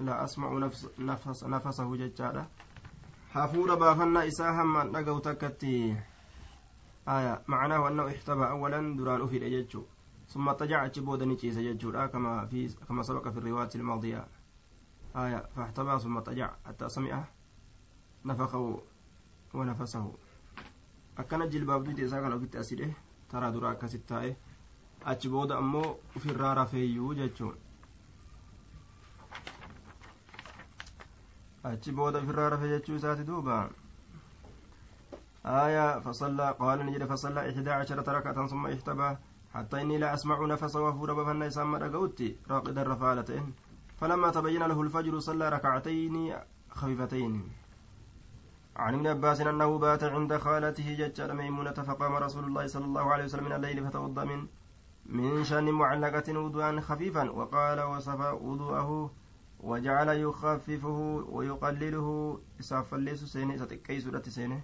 لا 0.00 0.24
أسمع 0.24 0.58
نفس 0.58 0.88
نفس 0.98 1.44
نفسه 1.44 1.96
ججارة 1.96 2.46
حفور 3.30 3.74
بافنا 3.74 4.26
إساها 4.26 4.64
من 4.64 4.92
نقو 4.92 5.20
آية 7.08 7.42
معناه 7.48 7.88
أنه 7.88 8.08
احتبى 8.08 8.44
أولا 8.44 8.96
دران 8.96 9.20
أفيد 9.20 9.44
ججو 9.44 9.82
ثم 10.28 10.48
اضطجع 10.48 10.86
جبودا 10.86 11.24
نجيس 11.26 11.58
ججو. 11.58 11.92
كما 11.92 12.46
في 12.46 12.68
كما 12.88 13.02
سبق 13.02 13.28
في 13.28 13.38
الرواية 13.38 13.68
الماضية. 13.74 14.26
آية 15.16 15.48
فاحتبى 15.56 15.98
ثم 15.98 16.16
اضطجع 16.16 16.50
حتى 16.66 16.88
سمع 16.88 17.24
نفخه 18.24 18.82
ونفسه. 19.54 20.12
jilbaabduu 21.52 22.04
isaa 22.04 22.20
kana 22.20 22.36
ofitti 22.36 22.58
asidhe 22.58 22.94
taraa 23.32 23.50
dura 23.52 23.70
akkasit 23.74 24.06
taa'e. 24.06 24.36
Achi 25.04 25.28
booda 25.28 25.56
ammoo 25.58 25.98
ofirraa 26.16 26.54
rafeeyyuu 26.60 27.14
jechuun. 27.20 27.56
Achi 31.70 31.92
booda 31.92 32.18
ofirraa 32.22 32.48
rafe 32.56 32.68
jechuu 32.74 32.96
isaati 32.96 33.24
duuba. 33.30 33.70
آية 35.46 36.00
فصلى 36.00 36.54
قال 36.58 36.86
نجد 36.86 37.04
فصلى 37.04 37.50
إحدى 37.50 37.70
عشرة 37.70 38.12
ركعة 38.12 38.46
ثم 38.46 38.66
احتبى 38.66 39.16
حتى 39.54 39.80
إني 39.82 39.98
لا 39.98 40.14
أسمع 40.14 40.46
نفسه 40.46 40.80
وفور 40.80 41.12
بفن 41.14 41.42
يسمى 41.42 41.78
رقوتي 41.78 42.36
راقد 42.50 42.78
الرفالتين 42.78 43.54
فلما 44.00 44.30
تبين 44.30 44.62
له 44.62 44.82
الفجر 44.82 45.18
صلى 45.18 45.48
ركعتين 45.48 46.34
خفيفتين 46.70 47.42
عن 48.76 48.94
ابن 48.94 49.06
عباس 49.06 49.40
أنه 49.40 49.78
بات 49.78 50.04
عند 50.04 50.36
خالته 50.36 50.94
ججال 50.94 51.34
ميمونة 51.36 51.72
فقام 51.72 52.14
رسول 52.14 52.44
الله 52.44 52.66
صلى 52.66 52.84
الله 52.84 53.12
عليه 53.12 53.24
وسلم 53.24 53.44
من 53.44 53.52
الليل 53.52 53.86
فتوضأ 53.86 54.24
من 54.24 54.46
من 55.06 55.44
شأن 55.44 55.70
معلقة 55.70 56.38
وضوءا 56.38 56.80
خفيفا 56.80 57.30
وقال 57.30 57.80
وصف 57.80 58.20
وضوءه 58.20 59.10
وجعل 59.60 60.08
يخففه 60.08 60.98
ويقلله. 61.28 62.40
إساف 62.60 62.94
الليس 62.94 63.24
سيني 63.24 63.58
ستكيس 63.58 64.08
سيني. 64.28 64.60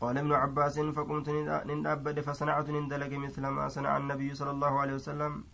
قال 0.00 0.18
ابن 0.18 0.32
عباس 0.32 0.78
فقمت 0.78 1.28
نندبد 1.68 2.20
فصنعت 2.20 2.70
نندلق 2.70 3.12
مثل 3.18 3.46
ما 3.46 3.68
صنع 3.68 3.96
النبي 3.96 4.34
صلى 4.34 4.50
الله 4.50 4.80
عليه 4.80 4.94
وسلم. 4.94 5.44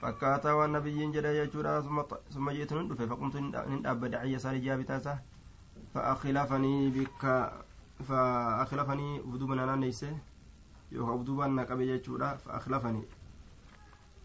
فكاتا 0.00 0.52
والنبي 0.52 1.06
جدا 1.12 1.42
يجورا 1.42 1.80
ثم 2.34 2.50
جئت 2.50 2.72
ندفه 2.72 3.06
فقمت 3.06 3.36
نندبد 3.36 4.14
عي 4.14 4.38
سالي 4.38 4.58
جابتاسه 4.58 5.18
فأخلفني 5.96 6.90
بك 6.90 7.52
فأخلفني 8.08 9.20
ودوبا 9.20 9.64
أنا 9.64 9.76
نيسه. 9.76 10.18
يوكا 10.92 11.12
ودوبا 11.12 11.46
نقبي 11.46 11.90
يجورا 11.90 12.36
فأخلفني. 12.36 13.02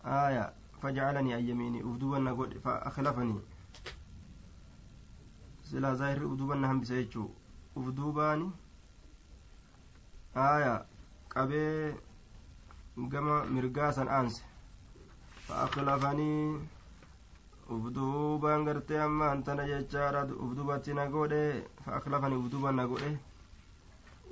آية 0.06 0.54
فجعلني 0.82 1.36
أن 1.36 1.50
يميني. 1.50 1.84
ودوبا 1.84 2.20
نقول 2.20 2.60
فأخلفني. 2.60 3.40
سلا 5.64 5.94
ظاهر 5.94 6.24
ودوبا 6.26 6.56
نهم 6.56 6.82
بسيجو. 6.82 7.30
ودوباني 7.76 8.52
آية 10.36 10.86
qabee 11.32 11.96
gama 12.98 13.46
aanse 14.10 14.44
fa'akhlafanii 15.48 16.60
ufduubaan 17.76 18.66
gartee 18.68 19.00
ammaan 19.08 19.44
tana 19.48 19.64
jechaadha 19.72 20.22
ufduubatti 20.46 20.94
na 21.00 21.06
godhe 21.14 21.42
fa'akhlafani 21.86 22.36
ufduuban 22.42 22.76
na 22.80 22.86
godhe 22.92 23.12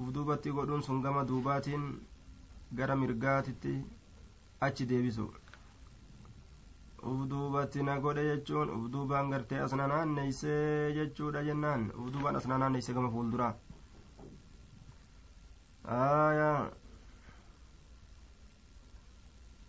ufduubatti 0.02 0.52
godhuun 0.58 0.84
sun 0.88 1.02
gama 1.06 1.24
duubaatiin 1.30 1.86
gara 2.78 2.96
mirgaatitti 3.02 3.74
achi 4.68 4.86
deebisu 4.90 5.26
ufduubatti 7.12 7.84
na 7.90 8.00
godhe 8.04 8.24
jechuun 8.30 8.70
ufduubaan 8.78 9.30
gartee 9.34 9.60
asna 9.66 9.88
naanneysee 9.94 10.94
jechuudha 10.98 11.44
jennaan 11.50 11.88
ufduubaan 12.02 12.36
asna 12.42 12.58
naanneyse 12.58 12.94
gama 12.98 13.10
fuulduraa 13.16 13.54
aayaa 16.00 16.60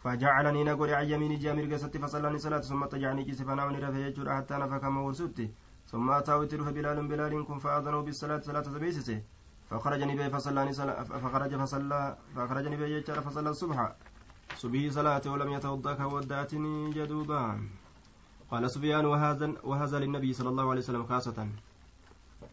فجعلني 0.02 0.64
نقول 0.64 0.90
عن 0.94 1.06
يميني 1.12 1.36
جامر 1.36 1.64
قصتي 1.72 1.98
فصلاني 1.98 2.38
صلاة 2.38 2.60
ثم 2.60 2.84
تجعني 2.84 3.24
كيس 3.24 3.42
فنامني 3.42 3.78
رفع 3.78 3.98
يجور 4.06 4.36
حتى 4.36 4.54
نفك 4.54 4.84
مورسوتي 4.84 5.50
ثم 5.86 6.10
أتاه 6.10 6.44
تروح 6.44 6.68
بلال 6.70 7.08
بلال 7.08 7.44
كن 7.46 7.58
فأذنوا 7.58 8.02
بالصلاة 8.02 8.40
صلاة 8.40 8.62
سبيسسه 8.62 9.22
فخرجني 9.70 10.16
به 10.16 10.28
فصلاني 10.28 10.72
صلاة 10.72 11.02
فخرج 11.02 11.56
فصلى 11.56 12.16
فخرجني 12.36 12.76
به 12.76 12.86
يجار 12.86 13.20
فصلى 13.20 13.50
الصبح. 13.50 13.92
صبي 14.56 14.90
صلاة 14.90 15.22
ولم 15.26 15.52
يتوضأ 15.52 15.94
كوداتني 15.94 16.90
جدوبا. 16.90 17.42
قال 18.50 18.70
سفيان 18.70 19.06
وهذا 19.06 19.54
وهذا 19.64 19.98
للنبي 19.98 20.32
صلى 20.32 20.48
الله 20.48 20.70
عليه 20.70 20.80
وسلم 20.80 21.06
خاصة. 21.06 21.48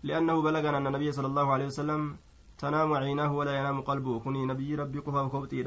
لأنه 0.03 0.41
بلغنا 0.41 0.77
أن 0.77 0.87
النبي 0.87 1.11
صلى 1.11 1.27
الله 1.27 1.53
عليه 1.53 1.65
وسلم 1.65 2.17
تنام 2.57 2.93
عيناه 2.93 3.31
ولا 3.33 3.53
ينام 3.59 3.81
قلبه. 3.81 4.19
كوني 4.19 4.45
نبي 4.45 4.75
ربي 4.75 4.99
قفا 4.99 5.21
وكوبتي 5.21 5.63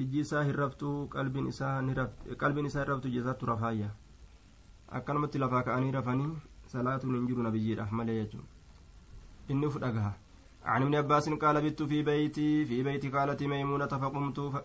ijji 0.00 0.20
isaa 0.20 0.42
hin 0.46 0.54
raftuu 0.60 0.94
qalbiin 1.14 1.46
isaa 1.52 1.72
qalbiin 2.42 2.66
isaa 2.70 2.80
hin 2.84 2.88
raftu 2.92 3.10
jesaattu 3.16 3.46
rafaayya 3.50 3.88
akkanumatti 4.98 5.40
lafaa 5.42 5.62
ka'anii 5.68 5.92
rafanii 5.96 6.30
salaatuun 6.74 7.16
hin 7.18 7.26
jiru 7.30 7.46
nabiyyiidhaaf 7.46 7.94
malee 8.00 8.16
jechuun 8.22 8.46
inni 9.54 9.70
uf 9.72 9.78
dhagaha 9.84 10.14
عن 10.68 10.82
ابن 10.82 10.94
عباس 10.94 11.28
قال 11.28 11.56
بت 11.64 11.82
في 11.82 12.02
بيتي 12.02 12.64
في 12.64 12.82
بيت 12.82 13.12
خالتي 13.12 13.46
ميمونة 13.46 13.86
فقمت 13.86 14.40
ف... 14.40 14.56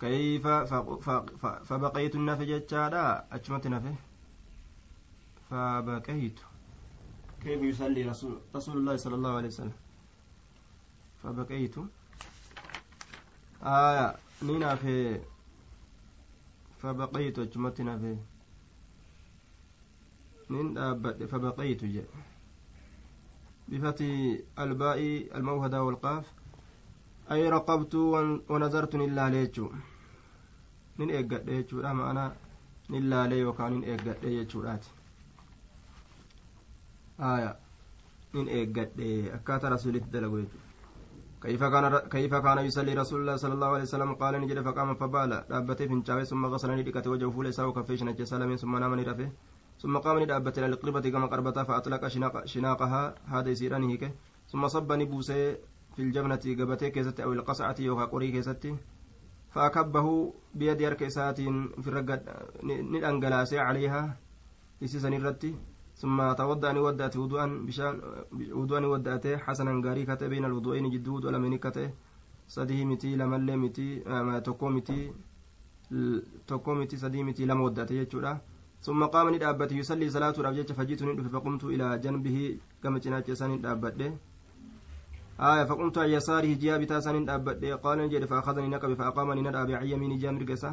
كيف. 0.00 0.46
فبقيت 1.68 2.14
النفي 2.14 2.44
جتشادا 2.44 3.24
أجمت 3.32 3.66
نفي 3.66 3.94
فبقيت 5.50 6.38
كيف 7.42 7.62
يصلي 7.62 8.02
رسول 8.10 8.38
رسول 8.56 8.76
الله 8.76 8.96
صلى 8.96 9.14
الله 9.14 9.32
عليه 9.36 9.48
وسلم 9.48 9.72
فبقيت 11.22 11.74
آية 13.62 14.14
نينا 14.42 14.74
في 14.74 15.20
فبقيت 16.82 17.38
أجمتنا 17.38 17.98
في 17.98 18.16
نين 20.50 20.74
فبقيت 21.26 21.84
جاء 21.84 22.08
بفتح 23.68 24.04
الباء 24.58 24.98
الموهدة 25.34 25.82
والقاف 25.82 26.24
أي 27.32 27.48
رقبت 27.48 27.94
ونظرت 28.50 28.94
إلا 28.94 29.28
ليتشو 29.30 29.68
nin 30.98 31.10
eeggadhe 31.18 31.52
jechuudha 31.58 31.90
ma'ana 31.98 32.24
nin 32.92 33.04
laalee 33.12 33.38
yookaan 33.44 33.72
nin 33.74 33.84
eeggadhe 33.92 34.32
jechuudhaati 34.34 34.90
aya 37.28 37.50
nin 38.34 38.48
eeggadhe 38.58 39.08
akkaataa 39.36 39.70
rasuulitti 39.74 40.12
dalagu 40.16 40.42
jechuudha 40.42 40.71
كيف 41.42 41.64
كان 41.64 41.98
كيف 41.98 42.34
كان 42.34 42.58
يصلي 42.58 42.94
رسول 42.94 43.20
الله 43.20 43.36
صلى 43.36 43.54
الله 43.54 43.66
عليه 43.66 43.82
وسلم؟ 43.82 44.14
قال 44.14 44.34
نجد 44.40 44.60
فقام 44.60 44.94
فبال. 44.94 45.44
دابته 45.50 45.86
فنشاوي 45.86 46.24
ثم 46.24 46.46
غسل 46.46 46.70
ندقته 46.70 47.10
وجهه 47.10 47.30
فول 47.30 47.46
يساو 47.46 47.72
كفيش 47.72 48.02
نجس 48.02 48.28
سلام 48.30 48.56
ثم 48.56 48.76
نام 48.78 48.94
نرفه 48.94 49.30
ثم 49.82 49.98
قام 49.98 50.18
ندابت 50.22 50.58
إلى 50.58 50.66
القربة 50.66 51.10
كما 51.10 51.26
قربتها 51.26 51.64
فأطلق 51.64 52.06
شناق 52.06 52.46
شناقها. 52.46 53.14
هذا 53.26 53.48
يسيران 53.50 53.82
هيك 53.84 54.14
ثم 54.48 54.68
صب 54.68 54.92
نبوسه 54.92 55.58
في 55.96 56.02
الجبنة 56.02 56.42
قبته 56.58 56.88
كيست 56.88 57.20
أو 57.20 57.32
القصعة 57.32 57.76
يوكا 57.78 58.04
قري 58.04 58.30
كيست. 58.32 58.74
فأكبه 59.50 60.34
بيد 60.54 60.80
يركسات 60.80 61.40
في 61.82 61.88
الرقد 61.88 62.22
ندانقلاسي 62.64 63.58
عليها. 63.58 64.16
يسيسن 64.82 65.14
الرتي 65.14 65.54
ثم 66.02 66.18
تودع 66.40 66.74
ودأت 66.86 67.14
وضوءا 67.16 67.46
بشان 67.66 67.94
وضوءا 68.60 68.80
ودأته 68.92 69.36
حسنا 69.44 69.72
غاري 69.86 70.02
بين 70.32 70.44
الوضوءين 70.50 70.90
جد 70.90 71.08
وضوء 71.08 71.30
لمن 71.34 71.54
كته 71.64 71.90
سديه 72.56 72.84
متي 72.90 73.10
لمل 73.20 73.48
متي 73.62 73.88
ما 74.26 74.38
توكو 74.46 74.68
متي 74.76 74.98
توكو 76.48 76.70
متي 76.74 76.96
سديه 77.02 77.22
متي 77.22 77.42
لم 77.50 77.60
ودأته 77.60 77.94
يجورا 78.02 78.32
ثم 78.86 79.00
قام 79.14 79.26
ندأبت 79.34 79.72
يصلي 79.72 80.10
صلاة 80.10 80.34
ربجة 80.46 80.72
فجيت 80.78 81.02
ندف 81.02 81.26
فقمت 81.34 81.62
إلى 81.64 81.86
جنبه 82.04 82.38
كما 82.82 82.98
جنات 82.98 83.30
سان 83.30 83.60
دابت 83.64 83.94
آية 85.40 85.64
فقمت 85.70 85.98
على 85.98 86.12
يساره 86.12 86.52
جيا 86.62 86.76
بتاسان 86.82 87.24
دابت 87.24 87.64
قال 87.84 87.98
نجد 87.98 88.24
فأخذني 88.30 88.68
نقب 88.74 88.94
فأقامني 88.94 89.42
نداب 89.46 89.70
عن 89.70 89.86
يميني 89.86 90.16
جامر 90.22 90.42
قسه 90.50 90.72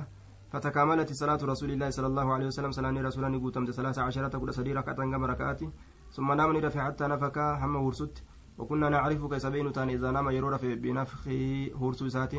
فتكاملت 0.51 1.13
صلاة 1.13 1.39
رسول 1.43 1.71
الله 1.71 1.89
صلى 1.89 2.07
الله 2.07 2.33
عليه 2.33 2.45
وسلم 2.45 2.71
صلاة 2.71 3.01
رسول 3.01 3.25
الله 3.25 3.39
قوتمت 3.39 3.71
ثلاثة 3.71 4.01
عشرة 4.01 4.37
كل 4.37 4.53
سدي 4.53 4.73
ركعة 4.73 4.95
كما 4.95 5.27
ركعات 5.27 5.61
ثم 6.11 6.33
نام 6.33 6.57
ندفع 6.57 6.85
حتى 6.85 7.07
نفك 7.07 7.37
هم 7.37 7.75
ورست 7.75 8.23
وكنا 8.57 8.89
نعرف 8.89 9.25
كيف 9.25 9.45
بين 9.45 9.71
تاني 9.71 9.93
إذا 9.93 10.11
نام 10.11 10.29
يرور 10.29 10.57
في 10.57 10.75
بنفخ 10.75 11.27
هرس 11.81 12.03
سات 12.03 12.35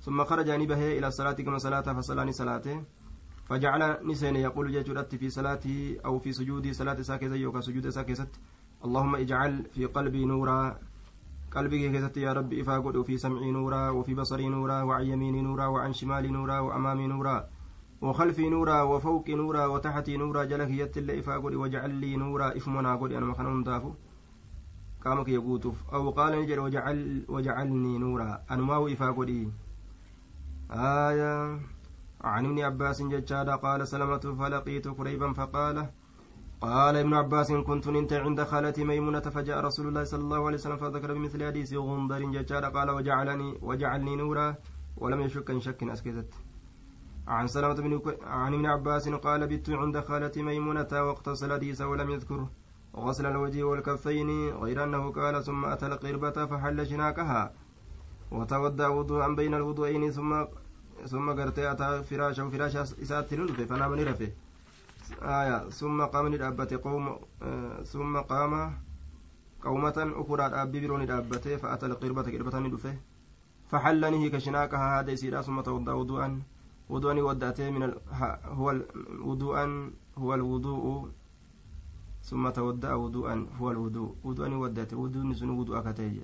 ثم 0.00 0.24
خرج 0.24 0.50
نبه 0.50 0.98
إلى 0.98 1.06
الصلاة 1.06 1.32
كما 1.32 1.58
صلاة 1.58 1.80
فصلاني 1.80 2.32
صلاته. 2.32 2.84
فجعل 3.46 4.06
نسين 4.06 4.36
يقول 4.36 4.72
جاءت 4.72 5.14
في 5.14 5.30
صلاته 5.30 5.96
أو 6.04 6.18
في 6.18 6.32
سجودي 6.32 6.72
صلاة 6.72 7.02
ساكزة 7.02 7.34
يوكا 7.34 7.60
سجود 7.60 7.88
ساكزة 7.88 8.28
اللهم 8.84 9.16
اجعل 9.16 9.66
في 9.74 9.86
قلبي 9.86 10.24
نورا. 10.24 10.78
قلبي 11.50 11.88
كيست 11.88 12.16
يا 12.16 12.32
رب 12.32 12.52
إفا 12.52 12.78
قد 12.78 12.96
وفي 12.96 13.18
سمعي 13.18 13.50
نورا 13.50 13.90
وفي 13.90 14.14
بصري 14.14 14.48
نورا 14.48 14.82
وعن 14.82 15.04
يميني 15.06 15.42
نورا 15.42 15.66
وعن 15.66 15.92
شمالي 15.92 16.28
نورا 16.28 16.58
وأمامي 16.58 17.06
نورا. 17.06 17.48
وخلفي 18.02 18.48
نورا 18.48 18.82
وفوقي 18.82 19.34
نورا 19.34 19.66
وتحتي 19.66 20.16
نورا 20.16 20.44
جلك 20.44 20.70
يت 20.70 20.98
اللي 20.98 21.18
إفا 21.18 21.36
قد 21.38 21.54
واجعل 21.54 21.90
لي 21.90 22.16
نورا 22.16 22.56
إفمنا 22.56 22.96
قد 22.96 23.12
أنا 23.12 23.26
مخنون 23.26 23.62
دافو. 23.64 23.92
قامك 25.04 25.28
يقوتف 25.28 25.76
أو 25.94 26.10
قال 26.10 26.32
نجر 26.42 26.60
وجعل 26.60 27.24
وجعلني 27.28 27.98
نورا. 27.98 28.42
أنماو 28.50 28.88
إفا 28.88 29.10
قد 29.10 29.30
آية. 30.70 31.60
عن 32.24 32.46
ابن 32.46 32.58
عباس 32.60 33.02
ججادا 33.02 33.54
قال 33.56 33.88
سلمة 33.88 34.24
فلقيت 34.38 34.88
قريبا 34.88 35.32
فقال 35.32 35.86
قال 36.60 36.96
ابن 36.96 37.14
عباس 37.14 37.52
كنت 37.52 37.88
ننت 37.88 38.12
عند 38.12 38.42
خالتي 38.42 38.84
ميمونة 38.84 39.20
فجاء 39.20 39.64
رسول 39.64 39.86
الله 39.88 40.04
صلى 40.04 40.20
الله 40.20 40.46
عليه 40.46 40.56
وسلم 40.56 40.76
فذكر 40.76 41.14
بمثل 41.14 41.46
حديث 41.46 41.74
غندر 41.74 42.22
ججار 42.34 42.64
قال 42.64 42.90
وجعلني 42.90 43.58
وجعلني 43.62 44.16
نورا 44.16 44.54
ولم 44.96 45.20
يشك 45.20 45.50
إن 45.50 45.60
شك 45.60 45.82
أسكتت. 45.82 46.34
عن 47.28 47.46
سلمة 47.48 47.74
بن 47.74 48.00
عن 48.22 48.54
ابن 48.54 48.66
عباس 48.66 49.08
قال 49.08 49.46
بت 49.46 49.70
عند 49.70 50.00
خالتي 50.00 50.42
ميمونة 50.42 50.88
وقت 50.92 51.28
الحديث 51.28 51.80
ولم 51.80 52.10
يذكر 52.10 52.46
غسل 52.96 53.26
الوجه 53.26 53.62
والكفين 53.62 54.50
غير 54.50 54.84
أنه 54.84 55.12
قال 55.12 55.44
ثم 55.44 55.64
أتى 55.64 55.86
القربة 55.86 56.46
فحل 56.46 56.86
شناكها 56.86 57.52
وتودع 58.30 58.88
وضوءا 58.88 59.28
بين 59.28 59.54
الوضوئين 59.54 60.10
ثم 60.10 60.44
ثم 61.06 61.30
قرت 61.30 61.60
فراشه 62.10 62.48
فراش 62.48 62.76
إسات 62.76 63.34
فنام 63.70 63.94
نرفه 63.94 64.30
آية. 65.22 65.68
ثم 65.70 66.02
قام 66.02 66.34
ندابته 66.34 66.76
قوم 66.82 67.18
آه 67.42 67.82
ثم 67.82 68.18
قام 68.18 68.72
قومة 69.62 70.12
أخرى 70.16 70.50
دابي 70.50 70.80
برون 70.80 71.06
دابته 71.06 71.56
فأتى 71.56 71.86
القربة 71.86 72.22
قربة 72.22 72.58
ندفه 72.58 72.96
فحلنه 73.68 74.28
كشناكها 74.28 75.00
هذا 75.00 75.10
يسيرا 75.10 75.42
ثم 75.42 75.60
توضأ 75.60 75.92
وضوءا 75.92 76.42
وضوءا 76.88 77.14
ودأته 77.22 77.70
من 77.70 77.82
ال... 77.82 77.92
هو 78.58 78.74
وضوءا 79.24 79.90
هو 80.18 80.34
الوضوء 80.34 81.08
ثم 82.22 82.48
تودأ 82.48 82.94
وضوءا 82.94 83.46
هو 83.60 83.70
الوضوء. 83.70 84.14
وضوءا 84.24 84.48
ودأته 84.54 84.96
وضوء 84.96 85.22
نسن 85.26 85.50
وضوء 85.50 85.80
كتيج 85.80 86.16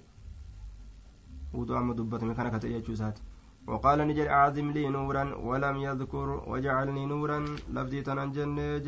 وضوء 1.54 1.78
مدبة 1.80 2.24
مكان 2.24 2.48
كتيج 2.58 2.84
جوزات. 2.84 3.18
وقال 3.66 3.98
نجر 4.08 4.28
أعظم 4.30 4.70
لي 4.70 4.88
نورا 4.88 5.34
ولم 5.34 5.76
يذكر 5.76 6.28
وجعلني 6.50 7.06
نورا. 7.06 7.38
لفظي 7.74 8.02
تنجنج 8.02 8.86